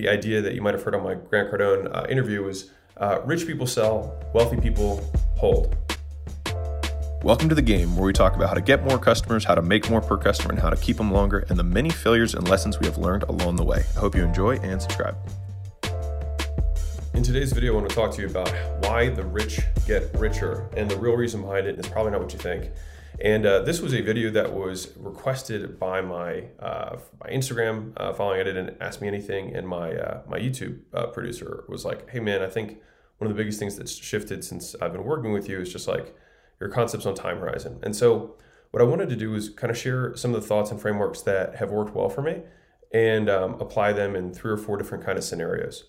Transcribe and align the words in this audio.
the 0.00 0.08
idea 0.08 0.40
that 0.40 0.54
you 0.54 0.62
might 0.62 0.74
have 0.74 0.82
heard 0.84 0.94
on 0.94 1.02
my 1.02 1.14
Grant 1.14 1.50
Cardone 1.50 1.92
uh, 1.92 2.06
interview 2.08 2.44
was 2.44 2.70
uh, 2.98 3.20
rich 3.24 3.48
people 3.48 3.66
sell, 3.66 4.16
wealthy 4.32 4.56
people 4.56 5.02
hold. 5.36 5.76
Welcome 7.24 7.48
to 7.48 7.56
the 7.56 7.62
game 7.62 7.96
where 7.96 8.06
we 8.06 8.12
talk 8.12 8.36
about 8.36 8.48
how 8.48 8.54
to 8.54 8.60
get 8.60 8.84
more 8.84 8.96
customers, 8.96 9.44
how 9.44 9.56
to 9.56 9.62
make 9.62 9.90
more 9.90 10.00
per 10.00 10.16
customer, 10.16 10.52
and 10.52 10.60
how 10.60 10.70
to 10.70 10.76
keep 10.76 10.98
them 10.98 11.10
longer, 11.10 11.44
and 11.48 11.58
the 11.58 11.64
many 11.64 11.90
failures 11.90 12.34
and 12.34 12.48
lessons 12.48 12.78
we 12.78 12.86
have 12.86 12.96
learned 12.96 13.24
along 13.24 13.56
the 13.56 13.64
way. 13.64 13.82
I 13.96 13.98
hope 13.98 14.14
you 14.14 14.22
enjoy 14.22 14.58
and 14.58 14.80
subscribe. 14.80 15.16
In 17.14 17.24
today's 17.24 17.52
video, 17.52 17.72
I 17.72 17.76
want 17.78 17.88
to 17.88 17.94
talk 17.96 18.12
to 18.14 18.22
you 18.22 18.28
about 18.28 18.54
why 18.84 19.08
the 19.08 19.24
rich 19.24 19.58
get 19.84 20.14
richer, 20.14 20.68
and 20.76 20.88
the 20.88 20.96
real 20.96 21.16
reason 21.16 21.42
behind 21.42 21.66
it 21.66 21.76
is 21.76 21.88
probably 21.88 22.12
not 22.12 22.20
what 22.20 22.32
you 22.32 22.38
think. 22.38 22.70
And 23.20 23.46
uh, 23.46 23.62
this 23.62 23.80
was 23.80 23.94
a 23.94 24.00
video 24.00 24.30
that 24.30 24.52
was 24.52 24.92
requested 24.96 25.78
by 25.78 26.00
my 26.00 26.44
uh, 26.60 26.98
my 27.20 27.30
Instagram 27.30 27.92
uh, 27.96 28.12
following. 28.12 28.40
I 28.40 28.44
didn't 28.44 28.76
ask 28.80 29.00
me 29.00 29.08
anything, 29.08 29.56
and 29.56 29.66
my 29.66 29.92
uh, 29.92 30.22
my 30.28 30.38
YouTube 30.38 30.80
uh, 30.94 31.06
producer 31.06 31.64
was 31.68 31.84
like, 31.84 32.08
"Hey 32.10 32.20
man, 32.20 32.42
I 32.42 32.48
think 32.48 32.78
one 33.18 33.28
of 33.28 33.36
the 33.36 33.40
biggest 33.42 33.58
things 33.58 33.76
that's 33.76 33.92
shifted 33.92 34.44
since 34.44 34.76
I've 34.80 34.92
been 34.92 35.02
working 35.02 35.32
with 35.32 35.48
you 35.48 35.60
is 35.60 35.72
just 35.72 35.88
like 35.88 36.14
your 36.60 36.68
concepts 36.68 37.06
on 37.06 37.16
time 37.16 37.38
horizon." 37.38 37.80
And 37.82 37.96
so, 37.96 38.36
what 38.70 38.80
I 38.80 38.86
wanted 38.86 39.08
to 39.08 39.16
do 39.16 39.34
is 39.34 39.48
kind 39.48 39.72
of 39.72 39.76
share 39.76 40.14
some 40.16 40.32
of 40.32 40.40
the 40.40 40.46
thoughts 40.46 40.70
and 40.70 40.80
frameworks 40.80 41.20
that 41.22 41.56
have 41.56 41.72
worked 41.72 41.96
well 41.96 42.08
for 42.08 42.22
me, 42.22 42.42
and 42.92 43.28
um, 43.28 43.54
apply 43.54 43.94
them 43.94 44.14
in 44.14 44.32
three 44.32 44.52
or 44.52 44.56
four 44.56 44.76
different 44.76 45.04
kind 45.04 45.18
of 45.18 45.24
scenarios. 45.24 45.86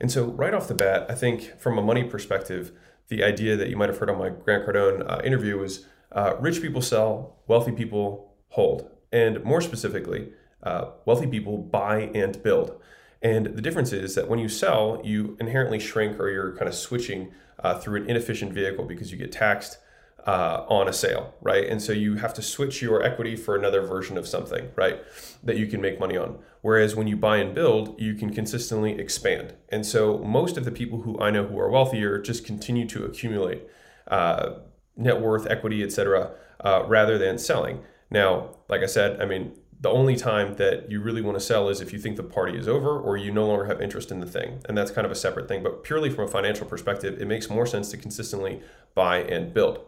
And 0.00 0.12
so, 0.12 0.26
right 0.26 0.54
off 0.54 0.68
the 0.68 0.74
bat, 0.74 1.06
I 1.10 1.16
think 1.16 1.58
from 1.58 1.76
a 1.76 1.82
money 1.82 2.04
perspective, 2.04 2.70
the 3.08 3.24
idea 3.24 3.56
that 3.56 3.68
you 3.68 3.76
might 3.76 3.88
have 3.88 3.98
heard 3.98 4.10
on 4.10 4.18
my 4.18 4.28
Grant 4.28 4.64
Cardone 4.64 5.04
uh, 5.10 5.20
interview 5.24 5.58
was 5.58 5.86
uh, 6.12 6.34
rich 6.38 6.62
people 6.62 6.82
sell, 6.82 7.36
wealthy 7.46 7.72
people 7.72 8.34
hold. 8.48 8.90
And 9.12 9.42
more 9.44 9.60
specifically, 9.60 10.32
uh, 10.62 10.90
wealthy 11.04 11.26
people 11.26 11.58
buy 11.58 12.10
and 12.14 12.42
build. 12.42 12.80
And 13.22 13.46
the 13.46 13.62
difference 13.62 13.92
is 13.92 14.14
that 14.14 14.28
when 14.28 14.38
you 14.38 14.48
sell, 14.48 15.00
you 15.04 15.36
inherently 15.40 15.78
shrink 15.78 16.20
or 16.20 16.30
you're 16.30 16.56
kind 16.56 16.68
of 16.68 16.74
switching 16.74 17.32
uh, 17.58 17.78
through 17.78 18.02
an 18.02 18.10
inefficient 18.10 18.52
vehicle 18.52 18.84
because 18.84 19.10
you 19.10 19.18
get 19.18 19.32
taxed 19.32 19.78
uh, 20.26 20.64
on 20.68 20.88
a 20.88 20.92
sale, 20.92 21.34
right? 21.40 21.66
And 21.66 21.80
so 21.80 21.92
you 21.92 22.16
have 22.16 22.34
to 22.34 22.42
switch 22.42 22.82
your 22.82 23.02
equity 23.02 23.34
for 23.34 23.56
another 23.56 23.80
version 23.80 24.18
of 24.18 24.28
something, 24.28 24.68
right? 24.76 25.02
That 25.42 25.56
you 25.56 25.66
can 25.66 25.80
make 25.80 25.98
money 25.98 26.16
on. 26.16 26.38
Whereas 26.60 26.94
when 26.94 27.06
you 27.06 27.16
buy 27.16 27.38
and 27.38 27.54
build, 27.54 27.98
you 28.00 28.14
can 28.14 28.32
consistently 28.32 28.98
expand. 28.98 29.54
And 29.70 29.86
so 29.86 30.18
most 30.18 30.56
of 30.56 30.64
the 30.64 30.70
people 30.70 31.02
who 31.02 31.18
I 31.18 31.30
know 31.30 31.44
who 31.44 31.58
are 31.58 31.70
wealthier 31.70 32.18
just 32.18 32.44
continue 32.44 32.86
to 32.88 33.04
accumulate 33.04 33.62
uh, 34.08 34.56
net 34.98 35.20
worth, 35.20 35.46
equity, 35.46 35.82
etc., 35.82 36.32
uh, 36.60 36.84
rather 36.86 37.16
than 37.16 37.38
selling. 37.38 37.82
Now, 38.10 38.56
like 38.68 38.82
I 38.82 38.86
said, 38.86 39.20
I 39.22 39.24
mean, 39.24 39.52
the 39.80 39.90
only 39.90 40.16
time 40.16 40.56
that 40.56 40.90
you 40.90 41.00
really 41.00 41.22
want 41.22 41.38
to 41.38 41.44
sell 41.44 41.68
is 41.68 41.80
if 41.80 41.92
you 41.92 42.00
think 42.00 42.16
the 42.16 42.22
party 42.22 42.58
is 42.58 42.66
over 42.66 42.98
or 42.98 43.16
you 43.16 43.30
no 43.30 43.46
longer 43.46 43.66
have 43.66 43.80
interest 43.80 44.10
in 44.10 44.18
the 44.18 44.26
thing. 44.26 44.60
And 44.68 44.76
that's 44.76 44.90
kind 44.90 45.04
of 45.04 45.12
a 45.12 45.14
separate 45.14 45.46
thing. 45.46 45.62
But 45.62 45.84
purely 45.84 46.10
from 46.10 46.24
a 46.24 46.28
financial 46.28 46.66
perspective, 46.66 47.20
it 47.20 47.26
makes 47.28 47.48
more 47.48 47.64
sense 47.64 47.90
to 47.92 47.96
consistently 47.96 48.60
buy 48.94 49.18
and 49.18 49.54
build. 49.54 49.78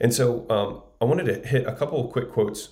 And 0.00 0.12
so 0.12 0.44
um, 0.50 0.82
I 1.00 1.04
wanted 1.04 1.26
to 1.26 1.48
hit 1.48 1.66
a 1.66 1.74
couple 1.74 2.04
of 2.04 2.12
quick 2.12 2.32
quotes 2.32 2.70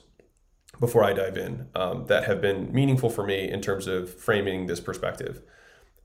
before 0.80 1.04
I 1.04 1.12
dive 1.12 1.36
in 1.36 1.68
um, 1.74 2.06
that 2.06 2.24
have 2.24 2.40
been 2.40 2.72
meaningful 2.72 3.10
for 3.10 3.24
me 3.24 3.48
in 3.48 3.60
terms 3.60 3.86
of 3.86 4.12
framing 4.12 4.66
this 4.66 4.80
perspective. 4.80 5.42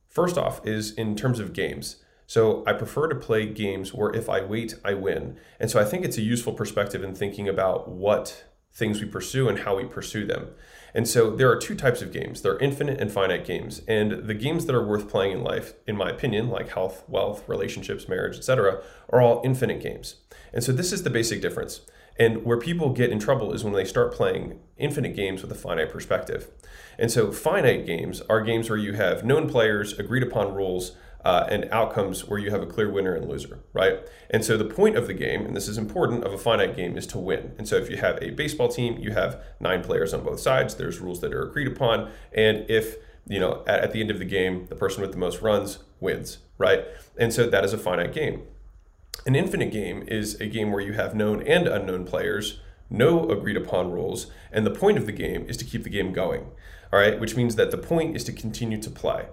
First 0.07 0.37
off, 0.37 0.65
is 0.65 0.91
in 0.91 1.15
terms 1.15 1.39
of 1.39 1.53
games. 1.53 2.03
So 2.31 2.63
I 2.65 2.71
prefer 2.71 3.09
to 3.09 3.15
play 3.15 3.45
games 3.45 3.93
where 3.93 4.09
if 4.09 4.29
I 4.29 4.39
wait, 4.41 4.75
I 4.85 4.93
win. 4.93 5.37
And 5.59 5.69
so 5.69 5.81
I 5.81 5.83
think 5.83 6.05
it's 6.05 6.17
a 6.17 6.21
useful 6.21 6.53
perspective 6.53 7.03
in 7.03 7.13
thinking 7.13 7.49
about 7.49 7.89
what 7.89 8.45
things 8.71 9.01
we 9.01 9.05
pursue 9.05 9.49
and 9.49 9.59
how 9.59 9.75
we 9.75 9.83
pursue 9.83 10.25
them. 10.25 10.47
And 10.93 11.09
so 11.09 11.35
there 11.35 11.51
are 11.51 11.57
two 11.57 11.75
types 11.75 12.01
of 12.01 12.13
games. 12.13 12.41
There 12.41 12.53
are 12.53 12.59
infinite 12.59 13.01
and 13.01 13.11
finite 13.11 13.43
games. 13.43 13.81
And 13.85 14.27
the 14.29 14.33
games 14.33 14.65
that 14.67 14.75
are 14.75 14.87
worth 14.87 15.09
playing 15.09 15.33
in 15.33 15.43
life, 15.43 15.73
in 15.85 15.97
my 15.97 16.09
opinion, 16.09 16.47
like 16.47 16.69
health, 16.69 17.03
wealth, 17.09 17.43
relationships, 17.49 18.07
marriage, 18.07 18.37
etc., 18.37 18.81
are 19.09 19.21
all 19.21 19.41
infinite 19.43 19.81
games. 19.81 20.15
And 20.53 20.63
so 20.63 20.71
this 20.71 20.93
is 20.93 21.03
the 21.03 21.09
basic 21.09 21.41
difference. 21.41 21.81
And 22.17 22.45
where 22.45 22.57
people 22.57 22.93
get 22.93 23.09
in 23.09 23.19
trouble 23.19 23.51
is 23.51 23.65
when 23.65 23.73
they 23.73 23.83
start 23.83 24.13
playing 24.13 24.57
infinite 24.77 25.17
games 25.17 25.41
with 25.41 25.51
a 25.51 25.55
finite 25.55 25.91
perspective. 25.91 26.49
And 26.97 27.11
so 27.11 27.33
finite 27.33 27.85
games 27.85 28.21
are 28.29 28.39
games 28.41 28.69
where 28.69 28.79
you 28.79 28.93
have 28.93 29.25
known 29.25 29.49
players, 29.49 29.99
agreed 29.99 30.23
upon 30.23 30.53
rules, 30.53 30.95
uh, 31.23 31.45
and 31.49 31.69
outcomes 31.71 32.27
where 32.27 32.39
you 32.39 32.49
have 32.49 32.61
a 32.61 32.65
clear 32.65 32.89
winner 32.89 33.13
and 33.13 33.29
loser, 33.29 33.59
right? 33.73 33.99
And 34.29 34.43
so 34.43 34.57
the 34.57 34.65
point 34.65 34.97
of 34.97 35.07
the 35.07 35.13
game, 35.13 35.45
and 35.45 35.55
this 35.55 35.67
is 35.67 35.77
important, 35.77 36.23
of 36.23 36.33
a 36.33 36.37
finite 36.37 36.75
game 36.75 36.97
is 36.97 37.05
to 37.07 37.19
win. 37.19 37.53
And 37.57 37.67
so 37.67 37.77
if 37.77 37.89
you 37.89 37.97
have 37.97 38.17
a 38.21 38.31
baseball 38.31 38.69
team, 38.69 38.97
you 38.97 39.11
have 39.11 39.41
nine 39.59 39.83
players 39.83 40.13
on 40.13 40.23
both 40.23 40.39
sides. 40.39 40.75
There's 40.75 40.99
rules 40.99 41.21
that 41.21 41.33
are 41.33 41.43
agreed 41.43 41.67
upon, 41.67 42.09
and 42.33 42.69
if 42.69 42.95
you 43.27 43.39
know 43.39 43.63
at, 43.67 43.81
at 43.81 43.91
the 43.91 44.01
end 44.01 44.09
of 44.09 44.19
the 44.19 44.25
game, 44.25 44.65
the 44.67 44.75
person 44.75 45.01
with 45.01 45.11
the 45.11 45.17
most 45.17 45.41
runs 45.41 45.79
wins, 45.99 46.39
right? 46.57 46.85
And 47.17 47.31
so 47.31 47.47
that 47.49 47.63
is 47.63 47.73
a 47.73 47.77
finite 47.77 48.13
game. 48.13 48.43
An 49.25 49.35
infinite 49.35 49.71
game 49.71 50.03
is 50.07 50.39
a 50.41 50.47
game 50.47 50.71
where 50.71 50.81
you 50.81 50.93
have 50.93 51.13
known 51.13 51.43
and 51.43 51.67
unknown 51.67 52.05
players, 52.05 52.59
no 52.89 53.29
agreed 53.29 53.57
upon 53.57 53.91
rules, 53.91 54.31
and 54.51 54.65
the 54.65 54.71
point 54.71 54.97
of 54.97 55.05
the 55.05 55.11
game 55.11 55.45
is 55.47 55.57
to 55.57 55.65
keep 55.65 55.83
the 55.83 55.89
game 55.89 56.11
going. 56.11 56.47
All 56.91 56.99
right, 56.99 57.19
which 57.19 57.35
means 57.35 57.55
that 57.55 57.71
the 57.71 57.77
point 57.77 58.15
is 58.15 58.23
to 58.25 58.33
continue 58.33 58.81
to 58.81 58.89
play. 58.89 59.27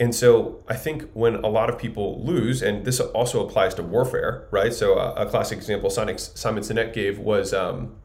And 0.00 0.14
so 0.14 0.64
I 0.66 0.76
think 0.76 1.10
when 1.12 1.34
a 1.36 1.46
lot 1.46 1.68
of 1.68 1.78
people 1.78 2.24
lose, 2.24 2.62
and 2.62 2.86
this 2.86 3.00
also 3.00 3.46
applies 3.46 3.74
to 3.74 3.82
warfare, 3.82 4.48
right? 4.50 4.72
So 4.72 4.94
a, 4.94 5.12
a 5.12 5.26
classic 5.26 5.58
example 5.58 5.90
Simon 5.90 6.16
Sinek 6.16 6.94
gave 6.94 7.18
was 7.18 7.52
um, 7.52 7.96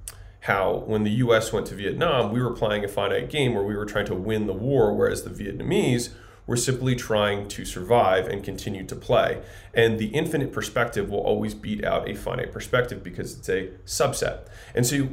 how 0.42 0.84
when 0.86 1.04
the 1.04 1.12
US 1.12 1.54
went 1.54 1.66
to 1.68 1.76
Vietnam, 1.76 2.34
we 2.34 2.42
were 2.42 2.52
playing 2.52 2.84
a 2.84 2.90
finite 2.90 3.30
game 3.30 3.56
where 3.56 3.64
we 3.64 3.78
were 3.78 3.86
trying 3.86 4.06
to 4.08 4.14
win 4.14 4.46
the 4.46 4.54
war, 4.54 4.94
whereas 4.94 5.24
the 5.24 5.30
Vietnamese 5.30 6.10
were 6.46 6.58
simply 6.58 6.96
trying 6.96 7.48
to 7.48 7.64
survive 7.64 8.28
and 8.28 8.44
continue 8.44 8.86
to 8.86 8.96
play. 8.96 9.42
And 9.74 9.98
the 9.98 10.08
infinite 10.08 10.52
perspective 10.52 11.10
will 11.10 11.22
always 11.22 11.54
beat 11.54 11.86
out 11.86 12.10
a 12.10 12.14
finite 12.14 12.52
perspective 12.52 13.04
because 13.04 13.38
it's 13.38 13.50
a 13.50 13.70
subset. 13.86 14.48
And 14.76 14.86
so, 14.86 15.10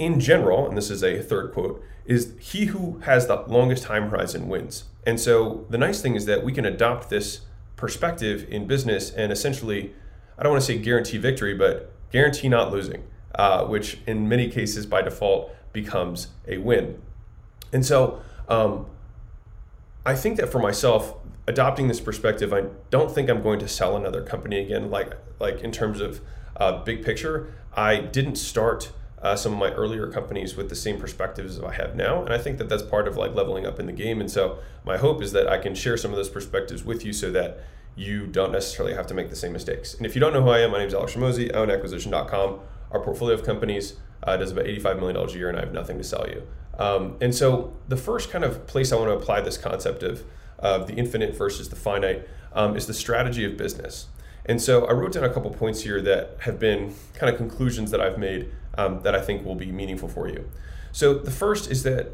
in 0.00 0.18
general, 0.18 0.66
and 0.66 0.76
this 0.76 0.90
is 0.90 1.04
a 1.04 1.22
third 1.22 1.52
quote, 1.52 1.80
is 2.04 2.34
he 2.40 2.66
who 2.66 2.98
has 3.04 3.28
the 3.28 3.36
longest 3.46 3.84
time 3.84 4.10
horizon 4.10 4.48
wins. 4.48 4.84
And 5.06 5.20
so 5.20 5.66
the 5.68 5.78
nice 5.78 6.00
thing 6.00 6.14
is 6.14 6.26
that 6.26 6.44
we 6.44 6.52
can 6.52 6.64
adopt 6.64 7.10
this 7.10 7.42
perspective 7.76 8.46
in 8.48 8.66
business 8.66 9.10
and 9.10 9.30
essentially, 9.30 9.94
I 10.38 10.42
don't 10.42 10.52
want 10.52 10.62
to 10.62 10.66
say 10.66 10.78
guarantee 10.78 11.18
victory, 11.18 11.54
but 11.54 11.92
guarantee 12.10 12.48
not 12.48 12.72
losing, 12.72 13.04
uh, 13.34 13.64
which 13.64 13.98
in 14.06 14.28
many 14.28 14.48
cases 14.48 14.86
by 14.86 15.02
default 15.02 15.54
becomes 15.72 16.28
a 16.48 16.58
win. 16.58 17.00
And 17.72 17.84
so 17.84 18.22
um, 18.48 18.86
I 20.06 20.14
think 20.14 20.36
that 20.38 20.50
for 20.50 20.58
myself, 20.58 21.14
adopting 21.46 21.88
this 21.88 22.00
perspective, 22.00 22.52
I 22.52 22.64
don't 22.90 23.10
think 23.10 23.28
I'm 23.28 23.42
going 23.42 23.58
to 23.58 23.68
sell 23.68 23.96
another 23.96 24.22
company 24.22 24.60
again. 24.60 24.90
Like 24.90 25.14
like 25.40 25.60
in 25.60 25.72
terms 25.72 26.00
of 26.00 26.20
uh, 26.56 26.82
big 26.84 27.04
picture, 27.04 27.52
I 27.74 27.98
didn't 27.98 28.36
start 28.36 28.92
uh, 29.24 29.34
some 29.34 29.54
of 29.54 29.58
my 29.58 29.70
earlier 29.70 30.06
companies 30.06 30.54
with 30.54 30.68
the 30.68 30.76
same 30.76 31.00
perspectives 31.00 31.58
I 31.58 31.72
have 31.72 31.96
now. 31.96 32.22
And 32.22 32.32
I 32.32 32.38
think 32.38 32.58
that 32.58 32.68
that's 32.68 32.82
part 32.82 33.08
of 33.08 33.16
like 33.16 33.34
leveling 33.34 33.66
up 33.66 33.80
in 33.80 33.86
the 33.86 33.92
game. 33.92 34.20
And 34.20 34.30
so 34.30 34.58
my 34.84 34.98
hope 34.98 35.22
is 35.22 35.32
that 35.32 35.48
I 35.48 35.56
can 35.56 35.74
share 35.74 35.96
some 35.96 36.10
of 36.10 36.18
those 36.18 36.28
perspectives 36.28 36.84
with 36.84 37.06
you 37.06 37.14
so 37.14 37.30
that 37.32 37.60
you 37.96 38.26
don't 38.26 38.52
necessarily 38.52 38.94
have 38.94 39.06
to 39.06 39.14
make 39.14 39.30
the 39.30 39.36
same 39.36 39.54
mistakes. 39.54 39.94
And 39.94 40.04
if 40.04 40.14
you 40.14 40.20
don't 40.20 40.34
know 40.34 40.42
who 40.42 40.50
I 40.50 40.60
am, 40.60 40.72
my 40.72 40.78
name 40.78 40.88
is 40.88 40.94
Alex 40.94 41.14
Hormozi, 41.14 41.50
ownacquisition.com. 41.52 42.60
Our 42.90 43.00
portfolio 43.00 43.34
of 43.34 43.44
companies 43.44 43.94
uh, 44.22 44.36
does 44.36 44.52
about 44.52 44.66
$85 44.66 44.98
million 44.98 45.16
a 45.16 45.32
year, 45.32 45.48
and 45.48 45.56
I 45.56 45.60
have 45.60 45.72
nothing 45.72 45.96
to 45.98 46.04
sell 46.04 46.26
you. 46.28 46.46
Um, 46.78 47.16
and 47.20 47.34
so 47.34 47.74
the 47.88 47.96
first 47.96 48.30
kind 48.30 48.44
of 48.44 48.66
place 48.66 48.92
I 48.92 48.96
want 48.96 49.08
to 49.08 49.14
apply 49.14 49.40
this 49.40 49.56
concept 49.56 50.02
of, 50.02 50.24
of 50.58 50.86
the 50.86 50.94
infinite 50.94 51.34
versus 51.34 51.70
the 51.70 51.76
finite 51.76 52.28
um, 52.52 52.76
is 52.76 52.86
the 52.86 52.94
strategy 52.94 53.44
of 53.44 53.56
business. 53.56 54.08
And 54.44 54.60
so 54.60 54.84
I 54.86 54.92
wrote 54.92 55.12
down 55.12 55.24
a 55.24 55.32
couple 55.32 55.50
points 55.50 55.82
here 55.82 56.02
that 56.02 56.36
have 56.40 56.58
been 56.58 56.94
kind 57.14 57.32
of 57.32 57.38
conclusions 57.38 57.90
that 57.92 58.00
I've 58.00 58.18
made 58.18 58.50
um, 58.78 59.00
that 59.02 59.14
I 59.14 59.20
think 59.20 59.44
will 59.44 59.54
be 59.54 59.72
meaningful 59.72 60.08
for 60.08 60.28
you. 60.28 60.48
So 60.92 61.14
the 61.14 61.30
first 61.30 61.70
is 61.70 61.82
that 61.82 62.12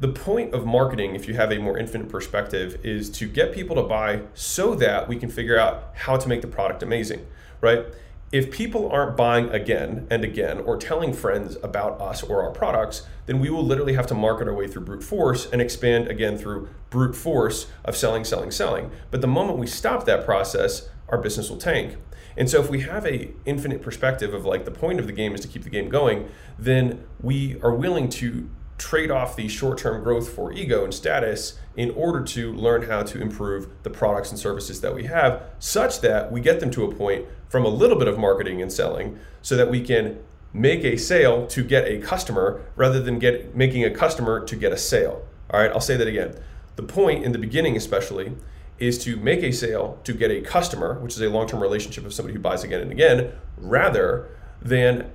the 0.00 0.08
point 0.08 0.52
of 0.52 0.66
marketing, 0.66 1.14
if 1.14 1.28
you 1.28 1.34
have 1.34 1.52
a 1.52 1.58
more 1.58 1.78
infinite 1.78 2.08
perspective, 2.08 2.80
is 2.82 3.10
to 3.10 3.28
get 3.28 3.52
people 3.52 3.76
to 3.76 3.82
buy 3.82 4.22
so 4.34 4.74
that 4.74 5.08
we 5.08 5.16
can 5.16 5.30
figure 5.30 5.58
out 5.58 5.92
how 5.94 6.16
to 6.16 6.28
make 6.28 6.40
the 6.42 6.48
product 6.48 6.82
amazing, 6.82 7.24
right? 7.60 7.86
If 8.32 8.50
people 8.50 8.90
aren't 8.90 9.16
buying 9.16 9.50
again 9.50 10.06
and 10.10 10.24
again 10.24 10.58
or 10.60 10.78
telling 10.78 11.12
friends 11.12 11.56
about 11.62 12.00
us 12.00 12.22
or 12.22 12.42
our 12.42 12.50
products, 12.50 13.06
then 13.26 13.38
we 13.38 13.50
will 13.50 13.64
literally 13.64 13.92
have 13.92 14.06
to 14.06 14.14
market 14.14 14.48
our 14.48 14.54
way 14.54 14.66
through 14.66 14.86
brute 14.86 15.04
force 15.04 15.46
and 15.52 15.60
expand 15.60 16.08
again 16.08 16.38
through 16.38 16.68
brute 16.88 17.14
force 17.14 17.66
of 17.84 17.94
selling, 17.94 18.24
selling, 18.24 18.50
selling. 18.50 18.90
But 19.10 19.20
the 19.20 19.26
moment 19.26 19.58
we 19.58 19.66
stop 19.66 20.06
that 20.06 20.24
process, 20.24 20.88
our 21.10 21.18
business 21.18 21.50
will 21.50 21.58
tank. 21.58 21.96
And 22.36 22.48
so 22.48 22.60
if 22.60 22.70
we 22.70 22.80
have 22.80 23.06
a 23.06 23.30
infinite 23.44 23.82
perspective 23.82 24.34
of 24.34 24.44
like 24.44 24.64
the 24.64 24.70
point 24.70 25.00
of 25.00 25.06
the 25.06 25.12
game 25.12 25.34
is 25.34 25.40
to 25.40 25.48
keep 25.48 25.64
the 25.64 25.70
game 25.70 25.88
going, 25.88 26.28
then 26.58 27.04
we 27.20 27.60
are 27.62 27.74
willing 27.74 28.08
to 28.10 28.48
trade 28.78 29.10
off 29.10 29.36
the 29.36 29.46
short-term 29.46 30.02
growth 30.02 30.28
for 30.28 30.52
ego 30.52 30.82
and 30.82 30.92
status 30.92 31.58
in 31.76 31.90
order 31.92 32.20
to 32.24 32.52
learn 32.52 32.82
how 32.82 33.02
to 33.02 33.20
improve 33.20 33.68
the 33.84 33.90
products 33.90 34.30
and 34.30 34.38
services 34.38 34.80
that 34.80 34.92
we 34.92 35.04
have 35.04 35.42
such 35.60 36.00
that 36.00 36.32
we 36.32 36.40
get 36.40 36.58
them 36.58 36.70
to 36.70 36.84
a 36.84 36.94
point 36.94 37.24
from 37.48 37.64
a 37.64 37.68
little 37.68 37.96
bit 37.96 38.08
of 38.08 38.18
marketing 38.18 38.60
and 38.60 38.72
selling 38.72 39.18
so 39.40 39.56
that 39.56 39.70
we 39.70 39.80
can 39.80 40.18
make 40.52 40.84
a 40.84 40.96
sale 40.96 41.46
to 41.46 41.62
get 41.62 41.86
a 41.86 41.98
customer 41.98 42.60
rather 42.76 43.00
than 43.00 43.18
get 43.18 43.54
making 43.54 43.84
a 43.84 43.90
customer 43.90 44.44
to 44.44 44.56
get 44.56 44.72
a 44.72 44.76
sale. 44.76 45.26
All 45.50 45.60
right, 45.60 45.70
I'll 45.70 45.80
say 45.80 45.96
that 45.96 46.08
again. 46.08 46.34
the 46.76 46.82
point 46.82 47.24
in 47.24 47.32
the 47.32 47.38
beginning, 47.38 47.76
especially, 47.76 48.32
is 48.78 48.98
to 49.04 49.16
make 49.16 49.42
a 49.42 49.52
sale 49.52 49.98
to 50.04 50.12
get 50.12 50.30
a 50.30 50.40
customer, 50.40 50.98
which 51.00 51.14
is 51.14 51.20
a 51.20 51.28
long 51.28 51.46
term 51.46 51.60
relationship 51.60 52.04
of 52.04 52.12
somebody 52.12 52.34
who 52.34 52.40
buys 52.40 52.64
again 52.64 52.80
and 52.80 52.90
again, 52.90 53.32
rather 53.56 54.28
than 54.60 55.10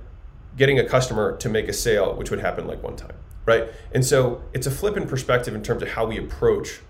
getting 0.56 0.78
a 0.78 0.84
customer 0.84 1.36
to 1.36 1.48
make 1.48 1.68
a 1.68 1.72
sale, 1.72 2.14
which 2.14 2.30
would 2.30 2.40
happen 2.40 2.66
like 2.66 2.82
one 2.82 2.96
time, 2.96 3.14
right? 3.46 3.68
And 3.92 4.04
so 4.04 4.42
it's 4.52 4.66
a 4.66 4.70
flip 4.70 4.96
in 4.96 5.06
perspective 5.06 5.54
in 5.54 5.62
terms 5.62 5.82
of 5.82 5.90
how 5.90 6.06
we 6.06 6.18
approach 6.18 6.80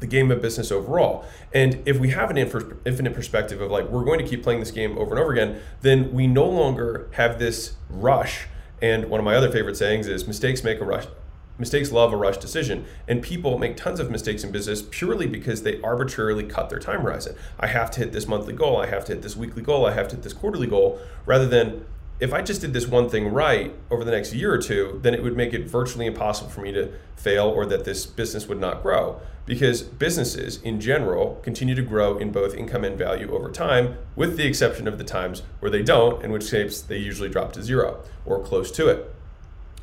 the 0.00 0.06
game 0.06 0.30
of 0.30 0.40
business 0.42 0.72
overall. 0.72 1.24
And 1.52 1.82
if 1.86 1.98
we 1.98 2.10
have 2.10 2.30
an 2.30 2.38
infinite 2.38 3.14
perspective 3.14 3.60
of 3.60 3.70
like, 3.70 3.88
we're 3.88 4.04
going 4.04 4.18
to 4.18 4.26
keep 4.26 4.42
playing 4.42 4.60
this 4.60 4.70
game 4.70 4.98
over 4.98 5.14
and 5.14 5.22
over 5.22 5.32
again, 5.32 5.60
then 5.82 6.12
we 6.12 6.26
no 6.26 6.46
longer 6.48 7.08
have 7.12 7.38
this 7.38 7.74
rush. 7.88 8.46
And 8.82 9.10
one 9.10 9.20
of 9.20 9.24
my 9.24 9.34
other 9.34 9.50
favorite 9.50 9.76
sayings 9.76 10.06
is 10.06 10.26
mistakes 10.26 10.64
make 10.64 10.80
a 10.80 10.84
rush, 10.84 11.06
mistakes 11.60 11.92
love 11.92 12.12
a 12.12 12.16
rush 12.16 12.38
decision. 12.38 12.86
And 13.06 13.22
people 13.22 13.58
make 13.58 13.76
tons 13.76 14.00
of 14.00 14.10
mistakes 14.10 14.42
in 14.42 14.50
business 14.50 14.82
purely 14.82 15.26
because 15.26 15.62
they 15.62 15.80
arbitrarily 15.82 16.44
cut 16.44 16.70
their 16.70 16.80
time 16.80 17.02
horizon. 17.02 17.36
I 17.58 17.68
have 17.68 17.90
to 17.92 18.00
hit 18.00 18.12
this 18.12 18.26
monthly 18.26 18.54
goal 18.54 18.78
i 18.78 18.86
have 18.86 19.04
to 19.04 19.12
hit 19.12 19.22
this 19.22 19.36
weekly 19.36 19.62
goal 19.62 19.86
i 19.86 19.92
have 19.92 20.08
to 20.08 20.16
hit 20.16 20.22
this 20.22 20.32
quarterly 20.32 20.66
goal 20.66 20.98
rather 21.26 21.46
than 21.46 21.84
if 22.18 22.32
i 22.32 22.42
just 22.42 22.60
did 22.60 22.72
this 22.72 22.86
one 22.86 23.08
thing 23.08 23.28
right 23.32 23.74
over 23.90 24.04
the 24.04 24.10
next 24.10 24.32
year 24.32 24.52
or 24.52 24.58
two 24.58 24.98
then 25.02 25.14
it 25.14 25.22
would 25.22 25.36
make 25.36 25.52
it 25.52 25.66
virtually 25.68 26.06
impossible 26.06 26.50
for 26.50 26.60
me 26.60 26.72
to 26.72 26.92
fail 27.20 27.46
or 27.46 27.66
that 27.66 27.84
this 27.84 28.06
business 28.06 28.46
would 28.48 28.58
not 28.58 28.82
grow. 28.82 29.20
Because 29.44 29.82
businesses 29.82 30.62
in 30.62 30.80
general 30.80 31.40
continue 31.42 31.74
to 31.74 31.82
grow 31.82 32.16
in 32.16 32.30
both 32.30 32.54
income 32.54 32.84
and 32.84 32.96
value 32.96 33.30
over 33.32 33.50
time 33.50 33.98
with 34.16 34.36
the 34.36 34.46
exception 34.46 34.86
of 34.86 34.96
the 34.96 35.04
times 35.04 35.42
where 35.58 35.70
they 35.70 35.82
don't 35.82 36.24
in 36.24 36.30
which 36.30 36.50
case 36.50 36.80
they 36.80 36.98
usually 36.98 37.28
drop 37.28 37.52
to 37.54 37.62
zero 37.62 38.02
or 38.24 38.42
close 38.42 38.70
to 38.72 38.88
it. 38.88 39.12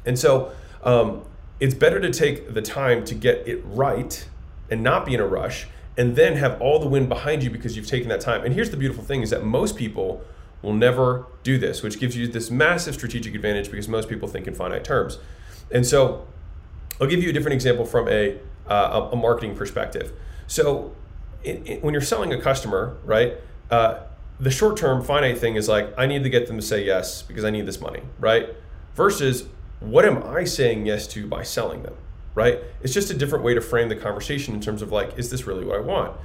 And 0.06 0.18
so 0.18 0.52
um, 0.84 1.24
it's 1.60 1.74
better 1.74 2.00
to 2.00 2.12
take 2.12 2.54
the 2.54 2.62
time 2.62 3.04
to 3.06 3.16
get 3.16 3.48
it 3.48 3.62
right 3.66 4.28
and 4.70 4.84
not 4.84 5.06
be 5.06 5.14
in 5.14 5.20
a 5.20 5.28
rush 5.28 5.68
and 5.98 6.16
then 6.16 6.36
have 6.36 6.62
all 6.62 6.80
the 6.80 6.88
wind 6.88 7.10
behind 7.10 7.44
you 7.44 7.50
because 7.50 7.76
you've 7.76 7.88
taken 7.88 8.08
that 8.10 8.22
time. 8.22 8.44
And 8.44 8.54
here's 8.54 8.70
the 8.70 8.78
beautiful 8.78 9.04
thing 9.04 9.24
is 9.24 9.32
that 9.32 9.44
most 9.44 9.76
people 9.76 10.22
will 10.62 10.74
never 10.74 11.26
do 11.44 11.58
this, 11.58 11.82
which 11.82 12.00
gives 12.00 12.16
you 12.16 12.28
this 12.28 12.52
massive 12.52 12.94
strategic 12.94 13.34
advantage 13.34 13.72
because 13.72 13.88
most 13.88 14.08
people 14.08 14.28
think 14.28 14.48
in 14.48 14.54
finite 14.54 14.84
terms. 14.84 15.18
And 15.72 15.86
so 15.86 16.28
I'll 17.02 17.08
give 17.08 17.24
you 17.24 17.30
a 17.30 17.34
different 17.34 17.54
example 17.54 17.86
from 17.86 18.08
a, 18.08 18.38
uh, 18.68 19.10
a 19.12 19.16
marketing 19.16 19.56
perspective. 19.56 20.14
So 20.46 20.96
in, 21.44 21.66
in, 21.66 21.82
when 21.82 21.94
you're 21.94 22.02
selling 22.02 22.32
a 22.34 22.40
customer, 22.40 22.98
right, 23.04 23.36
uh, 23.72 24.02
the 24.40 24.52
short 24.52 24.78
term 24.78 25.04
finite 25.04 25.38
thing 25.40 25.56
is 25.56 25.68
like, 25.68 25.94
I 25.98 26.06
need 26.06 26.24
to 26.24 26.30
get 26.30 26.48
them 26.48 26.58
to 26.58 26.62
say 26.62 26.86
yes 26.86 27.24
because 27.24 27.44
I 27.44 27.50
need 27.50 27.66
this 27.66 27.82
money, 27.82 28.02
right? 28.20 28.50
Versus 28.94 29.48
what 29.80 30.06
am 30.06 30.24
I 30.24 30.44
saying 30.44 30.86
yes 30.86 31.08
to 31.08 31.28
by 31.28 31.44
selling 31.44 31.84
them? 31.84 31.96
Right? 32.36 32.60
It's 32.82 32.94
just 32.94 33.10
a 33.10 33.16
different 33.16 33.44
way 33.44 33.54
to 33.54 33.62
frame 33.62 33.90
the 33.90 33.96
conversation 33.96 34.54
in 34.54 34.62
terms 34.62 34.82
of 34.82 34.92
like, 34.92 35.18
is 35.18 35.30
this 35.30 35.48
really 35.48 35.66
what 35.66 35.78
I 35.78 35.82
want? 35.82 36.16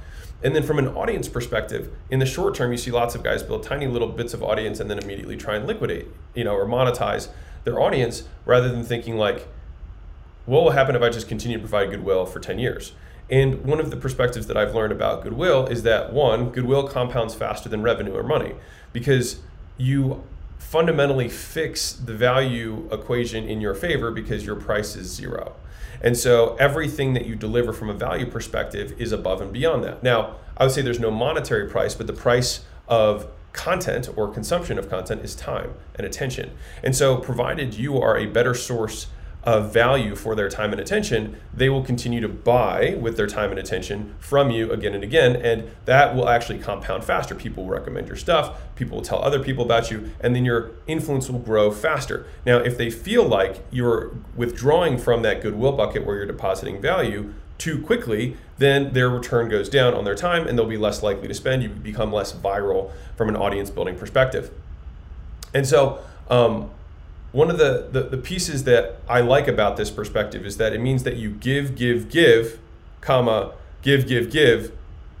And 0.43 0.53
then 0.53 0.63
from 0.63 0.77
an 0.77 0.89
audience 0.89 1.29
perspective, 1.29 1.91
in 2.09 2.19
the 2.19 2.25
short 2.25 2.53
term, 2.53 2.71
you 2.71 2.77
see 2.77 2.91
lots 2.91 3.15
of 3.15 3.23
guys 3.23 3.41
build 3.41 3.63
tiny 3.63 3.87
little 3.87 4.09
bits 4.09 4.33
of 4.33 4.43
audience 4.43 4.79
and 4.79 4.89
then 4.91 4.99
immediately 4.99 5.37
try 5.37 5.55
and 5.55 5.65
liquidate, 5.65 6.07
you 6.35 6.43
know, 6.43 6.53
or 6.53 6.65
monetize 6.65 7.29
their 7.63 7.79
audience 7.79 8.23
rather 8.45 8.69
than 8.69 8.83
thinking 8.83 9.17
like, 9.17 9.47
what 10.45 10.63
will 10.63 10.71
happen 10.71 10.95
if 10.95 11.01
I 11.01 11.09
just 11.09 11.29
continue 11.29 11.57
to 11.57 11.61
provide 11.61 11.89
goodwill 11.89 12.25
for 12.25 12.41
10 12.41 12.59
years? 12.59 12.91
And 13.29 13.63
one 13.63 13.79
of 13.79 13.89
the 13.89 13.95
perspectives 13.95 14.47
that 14.47 14.57
I've 14.57 14.75
learned 14.75 14.91
about 14.91 15.23
goodwill 15.23 15.67
is 15.67 15.83
that 15.83 16.11
one, 16.11 16.49
goodwill 16.49 16.87
compounds 16.87 17.33
faster 17.33 17.69
than 17.69 17.81
revenue 17.81 18.13
or 18.13 18.23
money 18.23 18.55
because 18.91 19.39
you 19.77 20.23
fundamentally 20.63 21.29
fix 21.29 21.93
the 21.93 22.13
value 22.13 22.87
equation 22.91 23.47
in 23.47 23.61
your 23.61 23.75
favor 23.75 24.11
because 24.11 24.45
your 24.45 24.55
price 24.55 24.95
is 24.95 25.07
zero. 25.07 25.55
And 26.01 26.17
so 26.17 26.55
everything 26.55 27.13
that 27.13 27.25
you 27.25 27.35
deliver 27.35 27.71
from 27.73 27.89
a 27.89 27.93
value 27.93 28.25
perspective 28.25 28.93
is 28.99 29.11
above 29.11 29.39
and 29.41 29.53
beyond 29.53 29.83
that. 29.83 30.03
Now, 30.03 30.35
I 30.57 30.65
would 30.65 30.73
say 30.73 30.81
there's 30.81 30.99
no 30.99 31.11
monetary 31.11 31.69
price, 31.69 31.95
but 31.95 32.07
the 32.07 32.13
price 32.13 32.65
of 32.87 33.27
content 33.53 34.09
or 34.15 34.27
consumption 34.27 34.79
of 34.79 34.89
content 34.89 35.23
is 35.23 35.35
time 35.35 35.75
and 35.95 36.05
attention. 36.05 36.51
And 36.83 36.95
so, 36.95 37.17
provided 37.17 37.75
you 37.75 37.99
are 37.99 38.17
a 38.17 38.25
better 38.25 38.53
source 38.53 39.07
of 39.43 39.73
value 39.73 40.15
for 40.15 40.35
their 40.35 40.49
time 40.49 40.71
and 40.71 40.79
attention, 40.79 41.37
they 41.53 41.69
will 41.69 41.83
continue 41.83 42.21
to 42.21 42.29
buy 42.29 42.95
with 42.99 43.17
their 43.17 43.27
time 43.27 43.49
and 43.49 43.59
attention 43.59 44.15
from 44.19 44.49
you 44.49 44.71
again 44.71 44.93
and 44.93 45.03
again. 45.03 45.35
And 45.35 45.69
that 45.85 46.15
will 46.15 46.29
actually 46.29 46.59
compound 46.59 47.03
faster. 47.03 47.35
People 47.35 47.65
will 47.65 47.71
recommend 47.71 48.07
your 48.07 48.15
stuff, 48.15 48.59
people 48.75 48.97
will 48.97 49.03
tell 49.03 49.21
other 49.21 49.39
people 49.39 49.65
about 49.65 49.91
you, 49.91 50.11
and 50.21 50.35
then 50.35 50.45
your 50.45 50.71
influence 50.87 51.29
will 51.29 51.39
grow 51.39 51.71
faster. 51.71 52.25
Now, 52.45 52.57
if 52.57 52.77
they 52.77 52.89
feel 52.89 53.25
like 53.25 53.63
you're 53.69 54.15
withdrawing 54.35 54.97
from 54.97 55.21
that 55.23 55.41
goodwill 55.41 55.73
bucket 55.73 56.05
where 56.05 56.15
you're 56.15 56.25
depositing 56.25 56.81
value, 56.81 57.33
too 57.57 57.79
quickly, 57.81 58.35
then 58.57 58.93
their 58.93 59.09
return 59.09 59.47
goes 59.47 59.69
down 59.69 59.93
on 59.93 60.03
their 60.03 60.15
time 60.15 60.47
and 60.47 60.57
they'll 60.57 60.65
be 60.65 60.77
less 60.77 61.03
likely 61.03 61.27
to 61.27 61.33
spend. 61.33 61.63
You 61.63 61.69
become 61.69 62.11
less 62.11 62.33
viral 62.33 62.91
from 63.15 63.29
an 63.29 63.35
audience 63.35 63.69
building 63.69 63.95
perspective. 63.95 64.51
And 65.53 65.67
so, 65.67 65.99
um, 66.29 66.71
one 67.33 67.49
of 67.49 67.57
the, 67.57 67.89
the, 67.91 68.03
the 68.03 68.17
pieces 68.17 68.63
that 68.63 68.99
I 69.09 69.19
like 69.21 69.47
about 69.47 69.75
this 69.75 69.89
perspective 69.89 70.45
is 70.45 70.57
that 70.57 70.71
it 70.71 70.79
means 70.79 71.03
that 71.03 71.17
you 71.17 71.31
give, 71.31 71.75
give, 71.75 72.09
give, 72.09 72.59
comma, 73.01 73.53
give, 73.81 74.07
give, 74.07 74.31
give, 74.31 74.71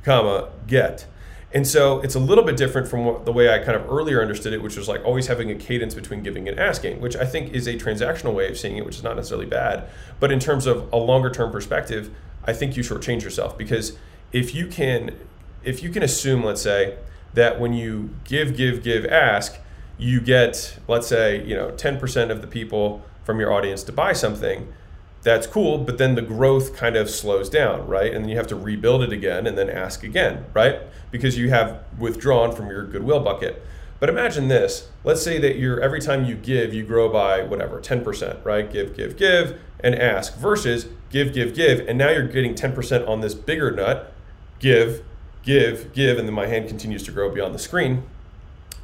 comma, 0.03 0.49
get. 0.67 1.07
And 1.53 1.67
so 1.67 2.01
it's 2.01 2.13
a 2.13 2.19
little 2.19 2.43
bit 2.43 2.55
different 2.55 2.87
from 2.87 3.05
what, 3.05 3.25
the 3.25 3.33
way 3.33 3.51
I 3.51 3.59
kind 3.59 3.75
of 3.75 3.89
earlier 3.91 4.21
understood 4.21 4.53
it, 4.53 4.61
which 4.61 4.77
was 4.77 4.87
like 4.87 5.03
always 5.03 5.25
having 5.27 5.49
a 5.49 5.55
cadence 5.55 5.95
between 5.95 6.21
giving 6.21 6.47
and 6.47 6.59
asking, 6.59 7.01
which 7.01 7.15
I 7.15 7.25
think 7.25 7.51
is 7.51 7.67
a 7.67 7.75
transactional 7.75 8.33
way 8.33 8.47
of 8.47 8.59
seeing 8.59 8.77
it, 8.77 8.85
which 8.85 8.97
is 8.97 9.03
not 9.03 9.15
necessarily 9.15 9.47
bad. 9.47 9.89
But 10.19 10.31
in 10.31 10.39
terms 10.39 10.67
of 10.67 10.91
a 10.93 10.97
longer 10.97 11.31
term 11.31 11.51
perspective, 11.51 12.13
I 12.45 12.53
think 12.53 12.77
you 12.77 12.83
shortchange 12.83 13.23
yourself 13.23 13.57
because 13.57 13.97
if 14.31 14.53
you 14.53 14.67
can, 14.67 15.15
if 15.63 15.81
you 15.81 15.89
can 15.89 16.03
assume, 16.03 16.43
let's 16.43 16.61
say, 16.61 16.97
that 17.33 17.59
when 17.59 17.73
you 17.73 18.11
give, 18.23 18.55
give, 18.55 18.83
give, 18.83 19.05
ask, 19.05 19.57
you 19.97 20.19
get, 20.21 20.79
let's 20.87 21.07
say, 21.07 21.43
you 21.45 21.55
know, 21.55 21.71
10% 21.71 22.31
of 22.31 22.41
the 22.41 22.47
people 22.47 23.01
from 23.23 23.39
your 23.39 23.51
audience 23.51 23.83
to 23.83 23.91
buy 23.91 24.13
something, 24.13 24.71
that's 25.21 25.47
cool, 25.47 25.77
but 25.77 25.97
then 25.97 26.15
the 26.15 26.21
growth 26.21 26.75
kind 26.75 26.97
of 26.97 27.09
slows 27.09 27.49
down, 27.49 27.87
right? 27.87 28.13
And 28.13 28.23
then 28.23 28.29
you 28.29 28.35
have 28.35 28.47
to 28.47 28.55
rebuild 28.55 29.03
it 29.03 29.13
again 29.13 29.47
and 29.47 29.57
then 29.57 29.69
ask 29.69 30.03
again, 30.03 30.45
right? 30.53 30.81
Because 31.11 31.37
you 31.37 31.49
have 31.49 31.83
withdrawn 31.97 32.53
from 32.53 32.67
your 32.67 32.85
goodwill 32.85 33.21
bucket. 33.21 33.63
But 34.01 34.09
imagine 34.09 34.49
this. 34.49 34.89
Let's 35.05 35.23
say 35.23 35.39
that 35.39 35.55
you're 35.55 35.79
every 35.79 36.01
time 36.01 36.25
you 36.25 36.35
give, 36.35 36.73
you 36.73 36.83
grow 36.83 37.07
by 37.07 37.43
whatever, 37.43 37.79
10%, 37.79 38.43
right? 38.43 38.69
Give, 38.69 38.97
give, 38.97 39.15
give, 39.15 39.61
and 39.79 39.95
ask 39.95 40.35
versus 40.35 40.87
give, 41.09 41.33
give, 41.33 41.55
give. 41.55 41.87
And 41.87 41.97
now 41.97 42.09
you're 42.09 42.27
getting 42.27 42.53
10% 42.53 43.07
on 43.07 43.21
this 43.21 43.33
bigger 43.33 43.71
nut. 43.71 44.13
Give, 44.59 45.05
give, 45.43 45.93
give, 45.93 46.17
and 46.17 46.27
then 46.27 46.35
my 46.35 46.47
hand 46.47 46.67
continues 46.67 47.03
to 47.03 47.11
grow 47.11 47.29
beyond 47.29 47.55
the 47.55 47.59
screen 47.59 48.03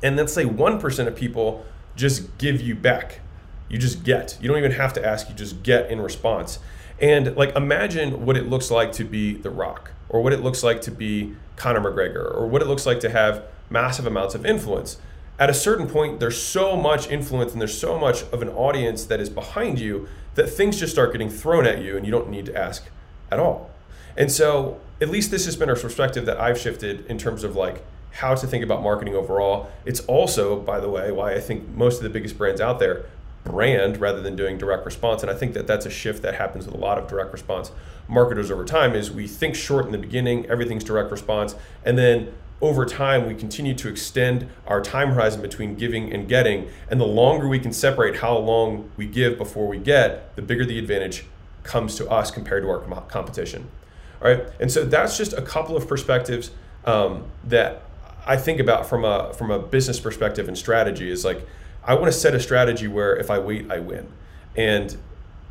and 0.02 0.16
let's 0.16 0.34
say 0.34 0.46
1% 0.46 1.08
of 1.08 1.16
people 1.16 1.66
just 1.96 2.38
give 2.38 2.62
you 2.62 2.76
back. 2.76 3.22
You 3.68 3.78
just 3.78 4.04
get. 4.04 4.38
You 4.42 4.48
don't 4.48 4.58
even 4.58 4.72
have 4.72 4.94
to 4.94 5.06
ask, 5.06 5.30
you 5.30 5.36
just 5.36 5.64
get 5.64 5.92
in 5.92 6.02
response. 6.02 6.60
And 7.00 7.36
like 7.36 7.56
imagine 7.56 8.26
what 8.26 8.36
it 8.36 8.48
looks 8.48 8.72
like 8.72 8.92
to 8.94 9.04
be 9.04 9.34
The 9.34 9.50
Rock 9.50 9.92
or 10.10 10.22
what 10.22 10.34
it 10.34 10.42
looks 10.42 10.64
like 10.64 10.82
to 10.82 10.92
be 10.92 11.36
Conor 11.56 11.82
McGregor 11.82 12.36
or 12.36 12.48
what 12.48 12.62
it 12.62 12.68
looks 12.68 12.86
like 12.86 13.00
to 13.02 13.10
have 13.10 13.44
massive 13.70 14.06
amounts 14.06 14.36
of 14.36 14.46
influence. 14.46 14.98
At 15.38 15.50
a 15.50 15.54
certain 15.54 15.88
point, 15.88 16.20
there's 16.20 16.42
so 16.42 16.76
much 16.76 17.10
influence 17.10 17.54
and 17.54 17.62
there's 17.62 17.78
so 17.78 17.98
much 17.98 18.24
of 18.24 18.42
an 18.42 18.50
audience 18.50 19.06
that 19.06 19.22
is 19.22 19.30
behind 19.30 19.80
you 19.80 20.08
that 20.36 20.50
things 20.50 20.80
just 20.80 20.92
start 20.92 21.12
getting 21.12 21.30
thrown 21.30 21.66
at 21.66 21.82
you 21.82 21.96
and 21.96 22.06
you 22.06 22.12
don't 22.12 22.30
need 22.30 22.46
to 22.48 22.58
ask 22.58 22.86
at 23.32 23.40
all. 23.40 23.70
And 24.18 24.32
so, 24.32 24.82
at 25.00 25.10
least 25.10 25.32
this 25.32 25.46
has 25.46 25.56
been 25.56 25.70
a 25.70 25.76
perspective 25.76 26.26
that 26.26 26.40
I've 26.40 26.60
shifted 26.60 27.06
in 27.06 27.18
terms 27.18 27.46
of 27.46 27.56
like 27.56 27.86
how 28.20 28.36
to 28.36 28.46
think 28.46 28.64
about 28.64 28.84
marketing 28.84 29.16
overall. 29.16 29.72
It's 29.86 30.02
also, 30.02 30.60
by 30.60 30.82
the 30.82 30.90
way, 30.90 31.10
why 31.12 31.34
I 31.34 31.40
think 31.40 31.70
most 31.70 31.98
of 31.98 32.04
the 32.04 32.10
biggest 32.10 32.38
brands 32.38 32.60
out 32.60 32.78
there 32.78 33.06
brand 33.46 33.98
rather 33.98 34.22
than 34.22 34.36
doing 34.36 34.58
direct 34.58 34.86
response. 34.86 35.22
And 35.24 35.32
I 35.32 35.36
think 35.36 35.54
that 35.54 35.68
that's 35.68 35.86
a 35.86 35.90
shift 35.90 36.22
that 36.24 36.36
happens 36.36 36.66
with 36.66 36.76
a 36.76 36.78
lot 36.78 36.98
of 36.98 37.08
direct 37.08 37.32
response 37.32 37.72
marketers 38.10 38.52
over 38.52 38.66
time 38.66 38.94
is 38.94 39.10
we 39.10 39.26
think 39.26 39.56
short 39.56 39.86
in 39.86 39.94
the 39.94 39.98
beginning, 39.98 40.46
everything's 40.48 40.84
direct 40.84 41.12
response, 41.12 41.56
and 41.86 41.98
then 41.98 42.34
over 42.62 42.86
time 42.86 43.26
we 43.26 43.34
continue 43.34 43.74
to 43.74 43.88
extend 43.88 44.50
our 44.68 44.82
time 44.82 45.12
horizon 45.12 45.42
between 45.42 45.76
giving 45.76 46.12
and 46.12 46.28
getting 46.28 46.68
and 46.90 47.00
the 47.00 47.06
longer 47.06 47.48
we 47.48 47.58
can 47.58 47.72
separate 47.72 48.18
how 48.18 48.38
long 48.38 48.92
we 48.98 49.06
give 49.06 49.38
before 49.38 49.66
we 49.66 49.78
get 49.78 50.36
the 50.36 50.42
bigger 50.42 50.66
the 50.66 50.78
advantage 50.78 51.24
comes 51.64 51.96
to 51.96 52.10
us 52.10 52.32
compared 52.32 52.62
to 52.64 52.70
our 52.70 52.80
competition 53.08 53.66
all 54.22 54.30
right 54.30 54.44
and 54.60 54.70
so 54.70 54.84
that's 54.84 55.18
just 55.18 55.32
a 55.32 55.42
couple 55.42 55.78
of 55.78 55.88
perspectives 55.88 56.52
um, 56.84 57.24
that 57.46 57.84
I 58.30 58.38
think 58.38 58.60
about 58.60 58.86
from 58.86 59.04
a 59.04 59.34
from 59.34 59.50
a 59.50 59.58
business 59.58 60.00
perspective 60.00 60.48
and 60.48 60.56
strategy 60.56 61.10
is 61.10 61.26
like 61.26 61.48
I 61.84 61.96
want 61.96 62.06
to 62.06 62.12
set 62.12 62.36
a 62.36 62.40
strategy 62.40 62.88
where 62.88 63.18
if 63.18 63.32
I 63.32 63.40
wait, 63.40 63.72
I 63.72 63.80
win. 63.80 64.08
And 64.56 64.96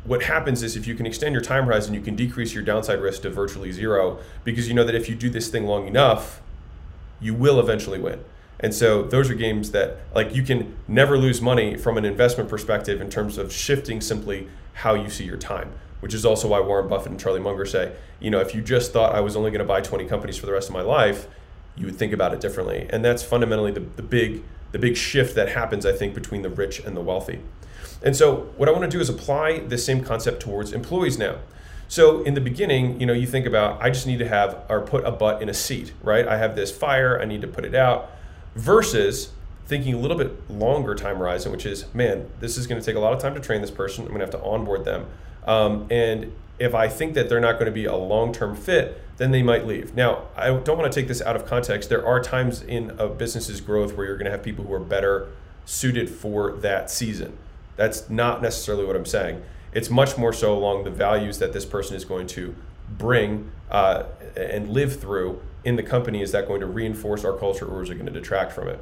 what 0.05 0.23
happens 0.23 0.63
is 0.63 0.77
if 0.77 0.87
you 0.87 0.95
can 0.95 1.05
extend 1.05 1.33
your 1.33 1.41
time 1.41 1.65
horizon, 1.65 1.93
you 1.93 1.99
can 1.99 2.15
decrease 2.15 2.53
your 2.53 2.63
downside 2.63 3.01
risk 3.01 3.23
to 3.23 3.29
virtually 3.29 3.73
zero 3.73 4.19
because 4.45 4.69
you 4.69 4.73
know 4.73 4.85
that 4.85 4.95
if 4.95 5.09
you 5.09 5.15
do 5.15 5.29
this 5.29 5.49
thing 5.49 5.65
long 5.65 5.87
enough, 5.87 6.41
you 7.19 7.33
will 7.33 7.59
eventually 7.59 7.99
win. 7.99 8.23
And 8.61 8.73
so 8.73 9.03
those 9.03 9.29
are 9.29 9.35
games 9.35 9.71
that 9.71 9.97
like 10.15 10.33
you 10.33 10.43
can 10.43 10.77
never 10.87 11.17
lose 11.17 11.41
money 11.41 11.75
from 11.75 11.97
an 11.97 12.05
investment 12.05 12.49
perspective 12.49 13.01
in 13.01 13.09
terms 13.09 13.37
of 13.37 13.51
shifting 13.51 13.99
simply 13.99 14.47
how 14.73 14.93
you 14.93 15.09
see 15.09 15.25
your 15.25 15.37
time. 15.37 15.73
which 15.99 16.13
is 16.13 16.25
also 16.25 16.47
why 16.47 16.61
Warren 16.61 16.87
Buffett 16.87 17.11
and 17.11 17.19
Charlie 17.19 17.41
Munger 17.41 17.65
say, 17.65 17.91
you 18.21 18.31
know, 18.31 18.39
if 18.39 18.55
you 18.55 18.61
just 18.61 18.93
thought 18.93 19.13
I 19.13 19.19
was 19.19 19.35
only 19.35 19.51
going 19.51 19.59
to 19.59 19.65
buy 19.65 19.81
20 19.81 20.05
companies 20.05 20.37
for 20.37 20.45
the 20.45 20.53
rest 20.53 20.69
of 20.69 20.73
my 20.73 20.81
life, 20.81 21.27
you 21.79 21.85
would 21.85 21.95
think 21.95 22.13
about 22.13 22.33
it 22.33 22.41
differently. 22.41 22.87
And 22.89 23.03
that's 23.03 23.23
fundamentally 23.23 23.71
the, 23.71 23.79
the 23.79 24.03
big 24.03 24.43
the 24.71 24.77
big 24.77 24.95
shift 24.95 25.33
that 25.33 25.49
happens, 25.49 25.83
I 25.83 25.91
think, 25.93 26.13
between 26.13 26.43
the 26.43 26.49
rich 26.49 26.79
and 26.79 26.95
the 26.95 27.01
wealthy. 27.01 27.39
And 28.03 28.15
so 28.15 28.51
what 28.55 28.69
I 28.69 28.71
want 28.71 28.83
to 28.83 28.89
do 28.89 29.01
is 29.01 29.09
apply 29.09 29.59
the 29.59 29.79
same 29.79 30.03
concept 30.03 30.41
towards 30.41 30.73
employees 30.73 31.17
now. 31.17 31.37
So 31.87 32.21
in 32.21 32.35
the 32.35 32.41
beginning, 32.41 32.99
you 32.99 33.07
know, 33.07 33.13
you 33.13 33.25
think 33.25 33.47
about 33.47 33.81
I 33.81 33.89
just 33.89 34.05
need 34.05 34.19
to 34.19 34.27
have 34.27 34.61
or 34.69 34.81
put 34.81 35.05
a 35.05 35.11
butt 35.11 35.41
in 35.41 35.49
a 35.49 35.55
seat, 35.55 35.91
right? 36.03 36.27
I 36.27 36.37
have 36.37 36.55
this 36.55 36.69
fire, 36.69 37.19
I 37.19 37.25
need 37.25 37.41
to 37.41 37.47
put 37.47 37.65
it 37.65 37.73
out, 37.73 38.11
versus 38.55 39.31
thinking 39.65 39.95
a 39.95 39.97
little 39.97 40.17
bit 40.17 40.49
longer 40.51 40.93
time 40.93 41.17
horizon, 41.17 41.51
which 41.51 41.65
is, 41.65 41.91
man, 41.93 42.29
this 42.39 42.57
is 42.57 42.67
going 42.67 42.79
to 42.79 42.85
take 42.85 42.95
a 42.95 42.99
lot 42.99 43.13
of 43.13 43.19
time 43.19 43.33
to 43.33 43.39
train 43.39 43.61
this 43.61 43.71
person. 43.71 44.03
I'm 44.03 44.09
going 44.09 44.19
to 44.19 44.25
have 44.25 44.41
to 44.41 44.47
onboard 44.47 44.85
them, 44.85 45.07
um, 45.45 45.87
and 45.89 46.31
if 46.59 46.75
I 46.75 46.89
think 46.89 47.15
that 47.15 47.29
they're 47.29 47.39
not 47.39 47.53
going 47.53 47.67
to 47.67 47.71
be 47.71 47.85
a 47.85 47.95
long-term 47.95 48.55
fit, 48.55 49.01
then 49.19 49.31
they 49.31 49.43
might 49.43 49.67
leave. 49.67 49.93
Now, 49.93 50.23
I 50.35 50.47
don't 50.47 50.77
want 50.77 50.91
to 50.91 50.99
take 50.99 51.09
this 51.09 51.21
out 51.21 51.35
of 51.35 51.45
context. 51.45 51.89
There 51.89 52.05
are 52.05 52.21
times 52.21 52.63
in 52.63 52.91
a 52.97 53.07
business's 53.09 53.59
growth 53.61 53.95
where 53.95 54.07
you're 54.07 54.17
going 54.17 54.25
to 54.25 54.31
have 54.31 54.41
people 54.41 54.65
who 54.65 54.73
are 54.73 54.79
better 54.79 55.27
suited 55.65 56.09
for 56.09 56.53
that 56.53 56.89
season. 56.89 57.37
That's 57.75 58.09
not 58.09 58.41
necessarily 58.41 58.85
what 58.85 58.95
I'm 58.95 59.05
saying. 59.05 59.43
It's 59.73 59.89
much 59.89 60.17
more 60.17 60.33
so 60.33 60.57
along 60.57 60.85
the 60.85 60.89
values 60.89 61.37
that 61.39 61.53
this 61.53 61.65
person 61.65 61.97
is 61.97 62.05
going 62.05 62.27
to 62.27 62.55
bring 62.97 63.51
uh, 63.69 64.03
and 64.35 64.69
live 64.69 64.99
through 64.99 65.41
in 65.65 65.75
the 65.75 65.83
company. 65.83 66.21
Is 66.21 66.31
that 66.31 66.47
going 66.47 66.61
to 66.61 66.65
reinforce 66.65 67.25
our 67.25 67.37
culture 67.37 67.67
or 67.67 67.83
is 67.83 67.89
it 67.89 67.95
going 67.95 68.07
to 68.07 68.11
detract 68.11 68.53
from 68.53 68.69
it? 68.69 68.81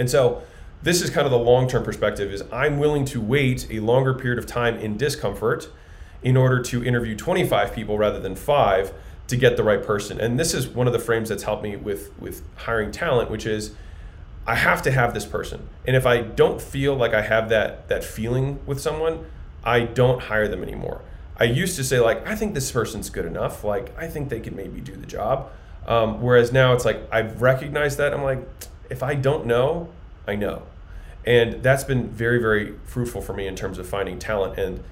And 0.00 0.10
so 0.10 0.42
this 0.82 1.02
is 1.02 1.10
kind 1.10 1.26
of 1.26 1.30
the 1.30 1.38
long-term 1.38 1.84
perspective 1.84 2.32
is 2.32 2.42
I'm 2.50 2.78
willing 2.78 3.04
to 3.06 3.20
wait 3.20 3.68
a 3.70 3.80
longer 3.80 4.14
period 4.14 4.38
of 4.38 4.46
time 4.46 4.76
in 4.78 4.96
discomfort 4.96 5.68
in 6.22 6.38
order 6.38 6.62
to 6.62 6.82
interview 6.82 7.14
25 7.14 7.74
people 7.74 7.98
rather 7.98 8.18
than 8.18 8.34
5 8.34 8.94
to 9.28 9.36
get 9.36 9.58
the 9.58 9.62
right 9.62 9.82
person. 9.82 10.18
And 10.18 10.40
this 10.40 10.54
is 10.54 10.66
one 10.68 10.86
of 10.86 10.94
the 10.94 10.98
frames 10.98 11.28
that's 11.28 11.42
helped 11.42 11.62
me 11.62 11.76
with 11.76 12.18
with 12.18 12.42
hiring 12.56 12.90
talent, 12.90 13.30
which 13.30 13.46
is 13.46 13.74
I 14.46 14.54
have 14.54 14.80
to 14.82 14.90
have 14.90 15.12
this 15.12 15.26
person. 15.26 15.68
And 15.86 15.94
if 15.94 16.06
I 16.06 16.22
don't 16.22 16.60
feel 16.60 16.96
like 16.96 17.12
I 17.12 17.22
have 17.22 17.50
that 17.50 17.88
that 17.88 18.02
feeling 18.02 18.58
with 18.66 18.80
someone, 18.80 19.26
I 19.62 19.80
don't 19.80 20.22
hire 20.22 20.48
them 20.48 20.62
anymore. 20.62 21.02
I 21.36 21.44
used 21.44 21.76
to 21.76 21.84
say 21.84 22.00
like 22.00 22.26
I 22.26 22.34
think 22.34 22.54
this 22.54 22.72
person's 22.72 23.10
good 23.10 23.26
enough. 23.26 23.64
Like 23.64 23.96
I 23.98 24.08
think 24.08 24.30
they 24.30 24.40
could 24.40 24.56
maybe 24.56 24.80
do 24.80 24.96
the 24.96 25.06
job. 25.06 25.50
Um, 25.86 26.22
whereas 26.22 26.52
now 26.52 26.72
it's 26.72 26.86
like 26.86 27.00
I've 27.12 27.42
recognized 27.42 27.98
that 27.98 28.14
I'm 28.14 28.22
like 28.22 28.48
if 28.90 29.02
I 29.02 29.14
don't 29.14 29.46
know, 29.46 29.88
I 30.26 30.36
know. 30.36 30.64
And 31.24 31.62
that's 31.62 31.84
been 31.84 32.08
very, 32.08 32.40
very 32.40 32.74
fruitful 32.84 33.22
for 33.22 33.32
me 33.32 33.46
in 33.46 33.54
terms 33.54 33.78
of 33.78 33.86
finding 33.86 34.18
talent 34.18 34.58
and, 34.58 34.82